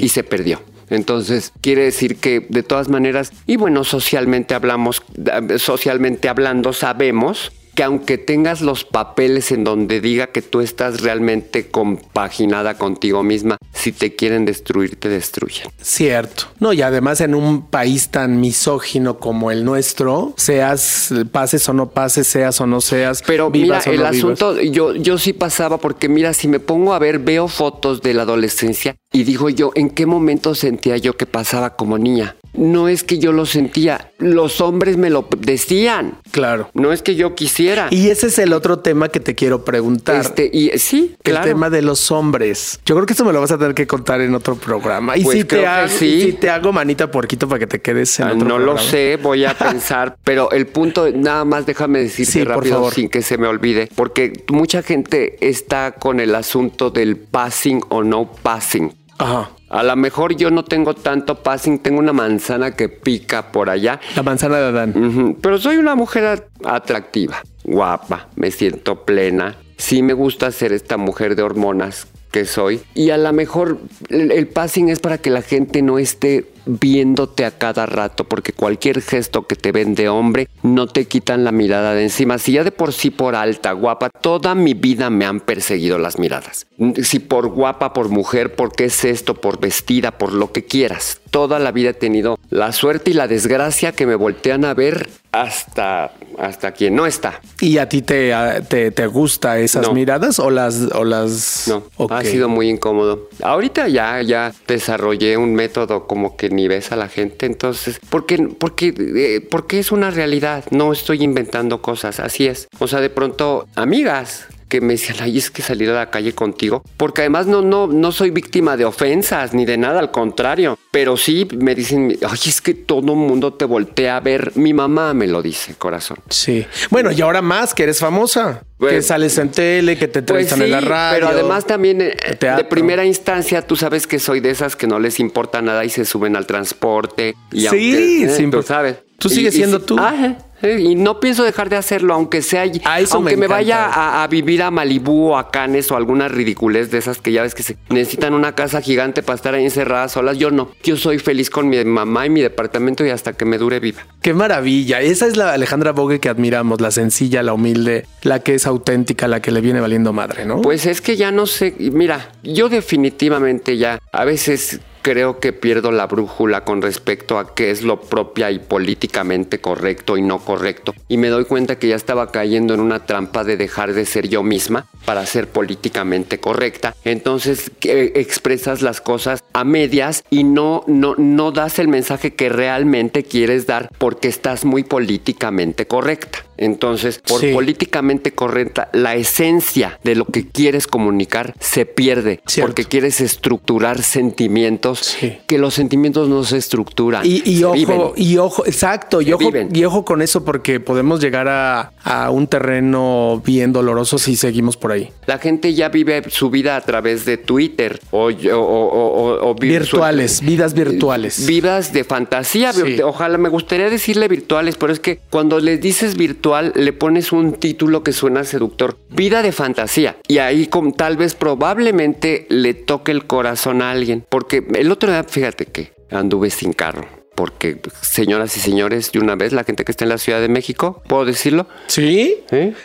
Y 0.00 0.08
se 0.08 0.24
perdió. 0.24 0.60
Entonces, 0.90 1.52
quiere 1.60 1.84
decir 1.84 2.16
que 2.16 2.44
de 2.48 2.62
todas 2.64 2.88
maneras, 2.88 3.32
y 3.46 3.56
bueno, 3.56 3.84
socialmente 3.84 4.54
hablamos, 4.54 5.02
eh, 5.16 5.58
socialmente 5.58 6.28
hablando, 6.28 6.72
sabemos 6.72 7.52
que 7.74 7.82
aunque 7.82 8.18
tengas 8.18 8.60
los 8.60 8.84
papeles 8.84 9.50
en 9.52 9.64
donde 9.64 10.00
diga 10.00 10.28
que 10.28 10.42
tú 10.42 10.60
estás 10.60 11.00
realmente 11.00 11.68
compaginada 11.68 12.76
contigo 12.76 13.22
misma, 13.22 13.56
si 13.72 13.92
te 13.92 14.14
quieren 14.14 14.44
destruir, 14.44 14.96
te 14.96 15.08
destruyen. 15.08 15.68
Cierto. 15.80 16.44
No, 16.60 16.72
y 16.72 16.82
además 16.82 17.20
en 17.20 17.34
un 17.34 17.66
país 17.66 18.10
tan 18.10 18.40
misógino 18.40 19.18
como 19.18 19.50
el 19.50 19.64
nuestro, 19.64 20.34
seas, 20.36 21.12
pases 21.32 21.68
o 21.68 21.72
no 21.72 21.90
pases, 21.90 22.26
seas 22.26 22.60
o 22.60 22.66
no 22.66 22.80
seas, 22.80 23.22
Pero 23.26 23.50
mira, 23.50 23.80
el 23.86 23.92
vivas. 23.92 24.16
asunto, 24.16 24.60
yo, 24.60 24.94
yo 24.94 25.18
sí 25.18 25.32
pasaba 25.32 25.78
porque 25.78 26.08
mira, 26.08 26.32
si 26.34 26.48
me 26.48 26.60
pongo 26.60 26.92
a 26.94 26.98
ver, 26.98 27.18
veo 27.18 27.48
fotos 27.48 28.02
de 28.02 28.14
la 28.14 28.22
adolescencia 28.22 28.96
y 29.12 29.24
digo 29.24 29.48
yo, 29.48 29.72
¿en 29.74 29.90
qué 29.90 30.06
momento 30.06 30.54
sentía 30.54 30.96
yo 30.96 31.16
que 31.16 31.26
pasaba 31.26 31.76
como 31.76 31.98
niña? 31.98 32.36
No 32.54 32.88
es 32.88 33.02
que 33.04 33.18
yo 33.18 33.32
lo 33.32 33.46
sentía, 33.46 34.10
los 34.18 34.60
hombres 34.60 34.96
me 34.96 35.10
lo 35.10 35.26
decían. 35.38 36.18
Claro. 36.30 36.70
No 36.74 36.92
es 36.92 37.02
que 37.02 37.14
yo 37.14 37.34
quisiera. 37.34 37.88
Y 37.90 38.10
ese 38.10 38.26
es 38.28 38.38
el 38.38 38.52
otro 38.52 38.78
tema 38.80 39.08
que 39.08 39.20
te 39.20 39.34
quiero 39.34 39.64
preguntar. 39.64 40.20
Este, 40.20 40.50
y 40.52 40.70
sí, 40.78 41.14
el 41.24 41.32
claro. 41.32 41.46
tema 41.46 41.70
de 41.70 41.82
los 41.82 42.10
hombres. 42.10 42.80
Yo 42.84 42.94
creo 42.94 43.06
que 43.06 43.12
eso 43.14 43.24
me 43.24 43.32
lo 43.32 43.40
vas 43.40 43.50
a 43.52 43.58
tener 43.58 43.74
que 43.74 43.86
contar 43.86 44.20
en 44.20 44.34
otro 44.34 44.54
programa. 44.56 45.16
Y 45.16 45.24
Pues 45.24 45.38
si, 45.38 45.44
te 45.44 45.66
hago, 45.66 45.88
sí. 45.88 46.06
y 46.06 46.22
si 46.22 46.32
te 46.34 46.50
hago 46.50 46.72
manita 46.72 47.10
porquito 47.10 47.48
para 47.48 47.58
que 47.58 47.66
te 47.66 47.80
quedes 47.80 48.18
en 48.20 48.26
Ah, 48.28 48.32
otro 48.34 48.46
no 48.48 48.58
lo 48.58 48.64
programa. 48.74 48.90
sé, 48.90 49.18
voy 49.22 49.44
a 49.44 49.54
pensar, 49.58 50.16
pero 50.24 50.50
el 50.52 50.66
punto, 50.66 51.08
nada 51.10 51.44
más 51.44 51.66
déjame 51.66 52.00
decirte 52.00 52.32
Sí, 52.32 52.44
rápido 52.44 52.90
sin 52.90 53.08
que 53.08 53.22
se 53.22 53.38
me 53.38 53.46
olvide, 53.46 53.88
porque 53.94 54.44
mucha 54.50 54.82
gente 54.82 55.36
está 55.40 55.92
con 55.92 56.20
el 56.20 56.34
asunto 56.34 56.90
del 56.90 57.16
passing 57.16 57.82
o 57.88 58.02
no 58.02 58.30
passing. 58.42 58.92
Ajá. 59.22 59.50
A 59.68 59.82
lo 59.82 59.96
mejor 59.96 60.36
yo 60.36 60.50
no 60.50 60.64
tengo 60.64 60.94
tanto 60.94 61.42
passing, 61.42 61.78
tengo 61.78 61.98
una 61.98 62.12
manzana 62.12 62.72
que 62.72 62.88
pica 62.88 63.50
por 63.52 63.70
allá, 63.70 64.00
La 64.16 64.22
manzana 64.22 64.58
de 64.58 64.66
Adán. 64.66 65.36
Pero 65.40 65.58
soy 65.58 65.76
una 65.76 65.94
mujer 65.94 66.24
at- 66.26 66.42
atractiva, 66.64 67.42
guapa, 67.64 68.28
me 68.36 68.50
siento 68.50 69.04
plena. 69.04 69.56
Sí 69.78 70.02
me 70.02 70.12
gusta 70.12 70.50
ser 70.52 70.72
esta 70.72 70.96
mujer 70.96 71.36
de 71.36 71.42
hormonas 71.42 72.06
que 72.30 72.44
soy. 72.44 72.80
Y 72.94 73.10
a 73.10 73.18
lo 73.18 73.32
mejor 73.32 73.78
el, 74.08 74.30
el 74.30 74.46
passing 74.48 74.88
es 74.88 75.00
para 75.00 75.18
que 75.18 75.30
la 75.30 75.42
gente 75.42 75.82
no 75.82 75.98
esté 75.98 76.46
viéndote 76.66 77.44
a 77.44 77.50
cada 77.58 77.86
rato, 77.86 78.24
porque 78.24 78.52
cualquier 78.52 79.00
gesto 79.02 79.46
que 79.46 79.56
te 79.56 79.72
ven 79.72 79.94
de 79.94 80.08
hombre 80.08 80.48
no 80.62 80.86
te 80.86 81.06
quitan 81.06 81.44
la 81.44 81.52
mirada 81.52 81.94
de 81.94 82.02
encima. 82.04 82.38
Si 82.38 82.52
ya 82.52 82.64
de 82.64 82.72
por 82.72 82.92
sí 82.92 83.10
por 83.10 83.34
alta, 83.34 83.72
guapa, 83.72 84.10
toda 84.10 84.54
mi 84.54 84.74
vida 84.74 85.10
me 85.10 85.24
han 85.24 85.40
perseguido 85.40 85.98
las 85.98 86.18
miradas. 86.18 86.66
Si 87.02 87.18
por 87.18 87.48
guapa, 87.48 87.92
por 87.92 88.08
mujer, 88.08 88.54
por 88.54 88.72
qué 88.72 88.86
es 88.86 89.04
esto, 89.04 89.34
por 89.34 89.60
vestida, 89.60 90.12
por 90.12 90.32
lo 90.32 90.52
que 90.52 90.64
quieras. 90.64 91.20
Toda 91.30 91.58
la 91.58 91.72
vida 91.72 91.90
he 91.90 91.94
tenido 91.94 92.38
la 92.50 92.72
suerte 92.72 93.10
y 93.10 93.14
la 93.14 93.26
desgracia 93.28 93.92
que 93.92 94.06
me 94.06 94.14
voltean 94.16 94.64
a 94.66 94.74
ver 94.74 95.08
hasta, 95.32 96.12
hasta 96.38 96.72
quien 96.72 96.94
no 96.94 97.06
está. 97.06 97.40
¿Y 97.60 97.78
a 97.78 97.88
ti 97.88 98.02
te, 98.02 98.34
te, 98.68 98.90
te 98.90 99.06
gusta 99.06 99.58
esas 99.58 99.86
No. 99.88 99.94
miradas 99.94 100.38
o 100.38 100.50
las... 100.50 100.88
O 100.94 101.04
las... 101.04 101.64
No, 101.68 101.84
Ok. 101.96 102.12
ha 102.12 102.22
sido 102.24 102.50
muy 102.50 102.68
incómodo. 102.68 103.30
Ahorita 103.42 103.88
ya, 103.88 104.20
ya 104.20 104.52
desarrollé 104.68 105.38
un 105.38 105.54
método 105.54 106.06
como 106.06 106.36
que 106.36 106.50
ni 106.52 106.68
ves 106.68 106.92
a 106.92 106.96
la 106.96 107.08
gente, 107.08 107.46
entonces, 107.46 108.00
porque, 108.10 108.38
porque, 108.58 108.94
eh, 108.96 109.40
porque 109.40 109.78
es 109.78 109.92
una 109.92 110.10
realidad, 110.10 110.64
no 110.70 110.92
estoy 110.92 111.22
inventando 111.22 111.82
cosas, 111.82 112.20
así 112.20 112.46
es. 112.46 112.68
O 112.78 112.88
sea, 112.88 113.00
de 113.00 113.10
pronto, 113.10 113.66
amigas 113.74 114.46
que 114.72 114.80
me 114.80 114.94
decían, 114.94 115.18
ay, 115.20 115.36
es 115.36 115.50
que 115.50 115.60
salir 115.60 115.90
a 115.90 115.92
la 115.92 116.08
calle 116.08 116.32
contigo, 116.34 116.82
porque 116.96 117.20
además 117.20 117.46
no, 117.46 117.60
no, 117.60 117.86
no 117.88 118.10
soy 118.10 118.30
víctima 118.30 118.78
de 118.78 118.86
ofensas 118.86 119.52
ni 119.52 119.66
de 119.66 119.76
nada, 119.76 120.00
al 120.00 120.10
contrario, 120.10 120.78
pero 120.90 121.18
sí 121.18 121.46
me 121.58 121.74
dicen, 121.74 122.16
ay, 122.26 122.38
es 122.46 122.62
que 122.62 122.72
todo 122.72 123.14
mundo 123.14 123.52
te 123.52 123.66
voltea 123.66 124.16
a 124.16 124.20
ver, 124.20 124.52
mi 124.54 124.72
mamá 124.72 125.12
me 125.12 125.26
lo 125.26 125.42
dice, 125.42 125.74
corazón. 125.74 126.16
Sí. 126.30 126.64
Bueno, 126.88 127.12
y 127.12 127.20
ahora 127.20 127.42
más 127.42 127.74
que 127.74 127.82
eres 127.82 127.98
famosa. 127.98 128.62
Pues- 128.78 128.94
que 128.94 129.02
sales 129.02 129.36
en 129.38 129.50
tele, 129.50 129.96
que 129.98 130.08
te 130.08 130.22
Pues 130.22 130.50
entrevistan 130.50 130.58
sí, 130.60 130.64
en 130.64 130.70
la 130.72 130.80
radio. 130.80 131.16
pero 131.20 131.28
además 131.28 131.66
también 131.66 132.00
eh, 132.00 132.16
de 132.40 132.64
primera 132.64 133.04
instancia 133.04 133.62
tú 133.64 133.76
sabes 133.76 134.06
que 134.08 134.18
soy 134.18 134.40
de 134.40 134.50
esas 134.50 134.74
que 134.74 134.86
no 134.88 134.98
les 134.98 135.20
importa 135.20 135.60
nada 135.62 135.84
y 135.84 135.90
se 135.90 136.04
suben 136.06 136.34
al 136.34 136.46
transporte. 136.46 137.36
Y 137.52 137.60
Sí, 137.60 137.66
aunque, 137.68 138.24
eh, 138.24 138.28
sí, 138.36 138.44
tú 138.44 138.50
pues, 138.50 138.66
sabes. 138.66 138.96
Tú 139.22 139.28
sigues 139.28 139.54
y 139.54 139.58
siendo 139.58 139.80
tú. 139.80 139.98
Ajá, 139.98 140.36
y 140.62 140.94
no 140.94 141.18
pienso 141.18 141.42
dejar 141.42 141.68
de 141.68 141.76
hacerlo, 141.76 142.14
aunque 142.14 142.40
sea, 142.40 142.64
Ah, 142.84 142.98
aunque 143.10 143.36
me 143.36 143.42
me, 143.42 143.46
vaya 143.48 143.86
a, 143.86 144.22
a 144.22 144.26
vivir 144.28 144.62
a 144.62 144.70
Malibú 144.70 145.30
o 145.30 145.36
a 145.36 145.50
Canes 145.50 145.90
o 145.90 145.96
alguna 145.96 146.28
ridiculez 146.28 146.90
de 146.90 146.98
esas 146.98 147.18
que 147.18 147.32
ya 147.32 147.42
ves 147.42 147.54
que 147.54 147.64
se 147.64 147.76
necesitan 147.88 148.34
una 148.34 148.54
casa 148.54 148.80
gigante 148.80 149.22
para 149.22 149.34
estar 149.36 149.54
ahí 149.54 149.64
encerradas 149.64 150.12
solas. 150.12 150.38
Yo 150.38 150.50
no, 150.52 150.70
yo 150.84 150.96
soy 150.96 151.18
feliz 151.18 151.50
con 151.50 151.68
mi 151.68 151.84
mamá 151.84 152.26
y 152.26 152.30
mi 152.30 152.40
departamento 152.42 153.04
y 153.04 153.10
hasta 153.10 153.32
que 153.32 153.44
me 153.44 153.58
dure 153.58 153.80
viva. 153.80 154.06
Qué 154.20 154.34
maravilla. 154.34 155.00
Esa 155.00 155.26
es 155.26 155.36
la 155.36 155.52
Alejandra 155.52 155.90
Bogue 155.90 156.20
que 156.20 156.28
admiramos, 156.28 156.80
la 156.80 156.92
sencilla, 156.92 157.42
la 157.42 157.54
humilde, 157.54 158.06
la 158.22 158.38
que 158.40 158.54
es 158.54 158.66
auténtica, 158.66 159.26
la 159.26 159.40
que 159.40 159.50
le 159.50 159.60
viene 159.60 159.80
valiendo 159.80 160.12
madre, 160.12 160.44
¿no? 160.44 160.62
Pues 160.62 160.86
es 160.86 161.00
que 161.00 161.16
ya 161.16 161.32
no 161.32 161.46
sé, 161.46 161.74
mira, 161.78 162.30
yo 162.44 162.68
definitivamente 162.68 163.76
ya 163.78 163.98
a 164.12 164.24
veces 164.24 164.80
creo 165.02 165.40
que 165.40 165.52
pierdo 165.52 165.92
la 165.92 166.06
brújula 166.06 166.64
con 166.64 166.80
respecto 166.80 167.38
a 167.38 167.54
qué 167.54 167.70
es 167.70 167.82
lo 167.82 168.00
propia 168.00 168.50
y 168.50 168.58
políticamente 168.58 169.60
correcto 169.60 170.16
y 170.16 170.22
no 170.22 170.38
correcto. 170.38 170.94
Y 171.08 171.16
me 171.16 171.28
doy 171.28 171.44
cuenta 171.44 171.78
que 171.78 171.88
ya 171.88 171.96
estaba 171.96 172.30
cayendo 172.30 172.74
en 172.74 172.80
una 172.80 173.04
trampa 173.04 173.44
de 173.44 173.56
dejar 173.56 173.92
de 173.92 174.06
ser 174.06 174.28
yo 174.28 174.42
misma 174.42 174.86
para 175.04 175.26
ser 175.26 175.48
políticamente 175.48 176.38
correcta. 176.38 176.94
Entonces 177.04 177.70
expresas 177.82 178.82
las 178.82 179.00
cosas 179.00 179.42
a 179.52 179.64
medias 179.64 180.24
y 180.30 180.44
no, 180.44 180.84
no, 180.86 181.14
no 181.16 181.52
das 181.52 181.78
el 181.78 181.88
mensaje 181.88 182.34
que 182.34 182.48
realmente 182.48 183.24
quieres 183.24 183.66
dar 183.66 183.90
porque 183.98 184.28
estás 184.28 184.64
muy 184.64 184.84
políticamente 184.84 185.86
correcta. 185.86 186.44
Entonces, 186.56 187.18
por 187.26 187.40
Sí. 187.40 187.52
políticamente 187.52 188.32
correcta, 188.32 188.88
la 188.92 189.14
esencia 189.16 189.98
de 190.04 190.14
lo 190.14 190.24
que 190.26 190.46
quieres 190.48 190.86
comunicar 190.86 191.54
se 191.60 191.86
pierde 191.86 192.40
Cierto. 192.46 192.68
porque 192.68 192.84
quieres 192.84 193.20
estructurar 193.20 194.02
sentimientos 194.02 194.98
Sí. 195.00 195.38
que 195.46 195.58
los 195.58 195.74
sentimientos 195.74 196.28
no 196.28 196.44
se 196.44 196.56
estructuran. 196.58 197.24
Y, 197.26 197.42
y 197.48 197.58
se 197.58 197.64
ojo, 197.64 197.74
viven. 197.74 198.00
y 198.16 198.36
ojo, 198.38 198.66
exacto, 198.66 199.20
y 199.22 199.32
ojo, 199.32 199.50
y 199.72 199.84
ojo 199.84 200.04
con 200.04 200.22
eso 200.22 200.44
porque 200.44 200.78
podemos 200.80 201.20
llegar 201.20 201.48
a, 201.48 201.92
a 202.04 202.30
un 202.30 202.46
terreno 202.46 203.42
bien 203.44 203.72
doloroso 203.72 204.18
si 204.18 204.36
seguimos 204.36 204.76
por 204.76 204.92
ahí. 204.92 205.10
La 205.26 205.38
gente 205.38 205.74
ya 205.74 205.88
vive 205.88 206.22
su 206.28 206.50
vida 206.50 206.76
a 206.76 206.80
través 206.82 207.24
de 207.24 207.38
Twitter 207.38 208.00
o, 208.10 208.28
o- 208.28 208.30
o- 208.30 209.38
o- 209.40 209.50
o 209.50 209.54
vi- 209.54 209.68
Virtuales, 209.70 210.40
vidas 210.42 210.74
virtuales. 210.74 211.46
Vidas 211.46 211.92
de 211.92 212.04
fantasía. 212.04 212.72
Sí. 212.72 213.00
Ojalá 213.02 213.38
me 213.38 213.48
gustaría 213.48 213.88
decirle 213.90 214.28
virtuales, 214.28 214.76
pero 214.76 214.92
es 214.92 215.00
que 215.00 215.20
cuando 215.30 215.58
les 215.60 215.80
dices 215.80 216.16
virtual 216.16 216.51
le 216.60 216.92
pones 216.92 217.32
un 217.32 217.54
título 217.54 218.02
que 218.02 218.12
suena 218.12 218.44
seductor. 218.44 218.98
Vida 219.08 219.42
de 219.42 219.52
fantasía. 219.52 220.16
Y 220.28 220.38
ahí 220.38 220.66
con, 220.66 220.92
tal 220.92 221.16
vez 221.16 221.34
probablemente 221.34 222.46
le 222.50 222.74
toque 222.74 223.12
el 223.12 223.26
corazón 223.26 223.80
a 223.80 223.90
alguien. 223.90 224.24
Porque 224.28 224.66
el 224.74 224.90
otro 224.90 225.10
día, 225.10 225.24
fíjate 225.24 225.66
que 225.66 225.92
anduve 226.10 226.50
sin 226.50 226.72
carro. 226.72 227.21
Porque, 227.34 227.78
señoras 228.02 228.56
y 228.56 228.60
señores, 228.60 229.10
de 229.12 229.18
una 229.18 229.34
vez, 229.36 229.52
la 229.52 229.64
gente 229.64 229.84
que 229.84 229.92
está 229.92 230.04
en 230.04 230.10
la 230.10 230.18
Ciudad 230.18 230.40
de 230.40 230.48
México, 230.48 231.02
¿puedo 231.08 231.24
decirlo? 231.24 231.66
¿Sí? 231.86 232.44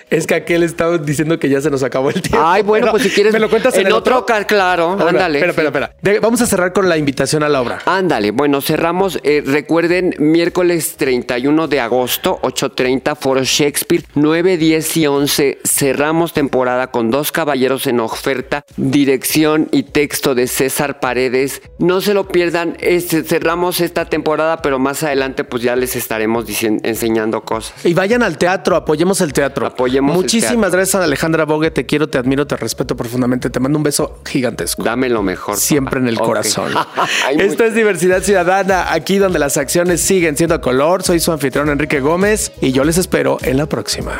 Es 0.10 0.26
que 0.28 0.36
aquel 0.36 0.64
estaba 0.64 0.98
diciendo 0.98 1.38
que 1.40 1.50
ya 1.50 1.60
se 1.62 1.70
nos 1.70 1.84
acabó 1.84 2.10
el 2.10 2.22
tiempo. 2.22 2.40
Ay, 2.46 2.64
bueno, 2.64 2.86
Pero, 2.86 2.92
pues 2.92 3.04
si 3.04 3.10
quieres. 3.10 3.34
¿Me 3.34 3.40
lo 3.40 3.50
cuentas 3.50 3.76
en, 3.78 3.92
otro, 3.92 4.26
ca- 4.26 4.46
claro, 4.46 4.92
Ahora, 4.92 5.10
ándale. 5.10 5.40
Espera, 5.40 5.52
espera, 5.52 5.68
espera. 5.90 5.96
De- 6.02 6.20
vamos 6.20 6.42
a 6.42 6.46
cerrar 6.46 6.72
con 6.74 6.88
la 6.88 6.98
invitación 6.98 7.44
a 7.44 7.50
la 7.50 7.62
obra. 7.62 7.80
Ándale, 7.86 8.32
bueno, 8.32 8.62
cerramos, 8.62 9.20
eh, 9.24 9.44
recuerden, 9.46 10.16
miércoles 10.20 10.96
31 10.98 11.68
de 11.68 11.80
agosto, 11.82 12.40
8.30, 12.44 13.16
Foro 13.18 13.44
Shakespeare, 13.44 14.04
9, 14.16 14.58
10 14.58 14.98
y 14.98 15.08
11, 15.08 15.60
cerramos 15.66 16.34
temporada 16.34 16.88
con 16.92 17.12
dos 17.12 17.32
caballeros 17.32 17.86
en 17.88 18.00
oferta, 18.00 18.64
dirección 18.78 19.68
y 19.72 19.84
texto 19.84 20.36
de 20.36 20.48
César 20.48 21.00
Paredes, 21.00 21.62
no 21.80 22.02
se 22.02 22.14
lo 22.14 22.28
pierdan, 22.28 22.78
este, 22.80 23.24
cerramos 23.24 23.82
esta 23.82 24.06
temporada, 24.06 24.47
pero 24.62 24.80
más 24.80 25.04
adelante 25.04 25.44
pues 25.44 25.62
ya 25.64 25.76
les 25.76 25.96
estaremos 25.96 26.46
enseñando 26.84 27.42
cosas. 27.42 27.86
Y 27.86 27.94
vayan 27.94 28.24
al 28.24 28.38
teatro, 28.38 28.76
apoyemos 28.76 29.22
el 29.22 29.34
teatro. 29.34 29.66
Apoyemos 29.68 30.16
el 30.16 30.22
Muchísimas 30.22 30.52
teatro. 30.52 30.72
gracias 30.72 31.02
a 31.02 31.04
Alejandra 31.04 31.46
Bogue, 31.46 31.72
te 31.72 31.86
quiero, 31.86 32.08
te 32.08 32.18
admiro, 32.18 32.48
te 32.48 32.56
respeto 32.56 32.96
profundamente, 32.96 33.50
te 33.50 33.60
mando 33.60 33.78
un 33.78 33.84
beso 33.84 34.20
gigantesco. 34.26 34.84
Dame 34.84 35.10
lo 35.10 35.22
mejor. 35.24 35.56
papá. 35.56 35.60
Siempre 35.60 36.00
en 36.00 36.08
el 36.08 36.20
corazón. 36.20 36.72
Esto 37.38 37.64
es 37.66 37.74
Diversidad 37.76 38.22
Ciudadana, 38.22 38.94
aquí 38.94 39.18
donde 39.18 39.40
las 39.40 39.58
acciones 39.58 40.02
siguen 40.02 40.38
siendo 40.38 40.60
color. 40.62 41.04
Soy 41.04 41.20
su 41.20 41.32
anfitrión 41.32 41.70
Enrique 41.70 42.00
Gómez 42.00 42.52
y 42.62 42.72
yo 42.72 42.84
les 42.84 42.98
espero 42.98 43.38
en 43.42 43.58
la 43.58 43.66
próxima. 43.68 44.20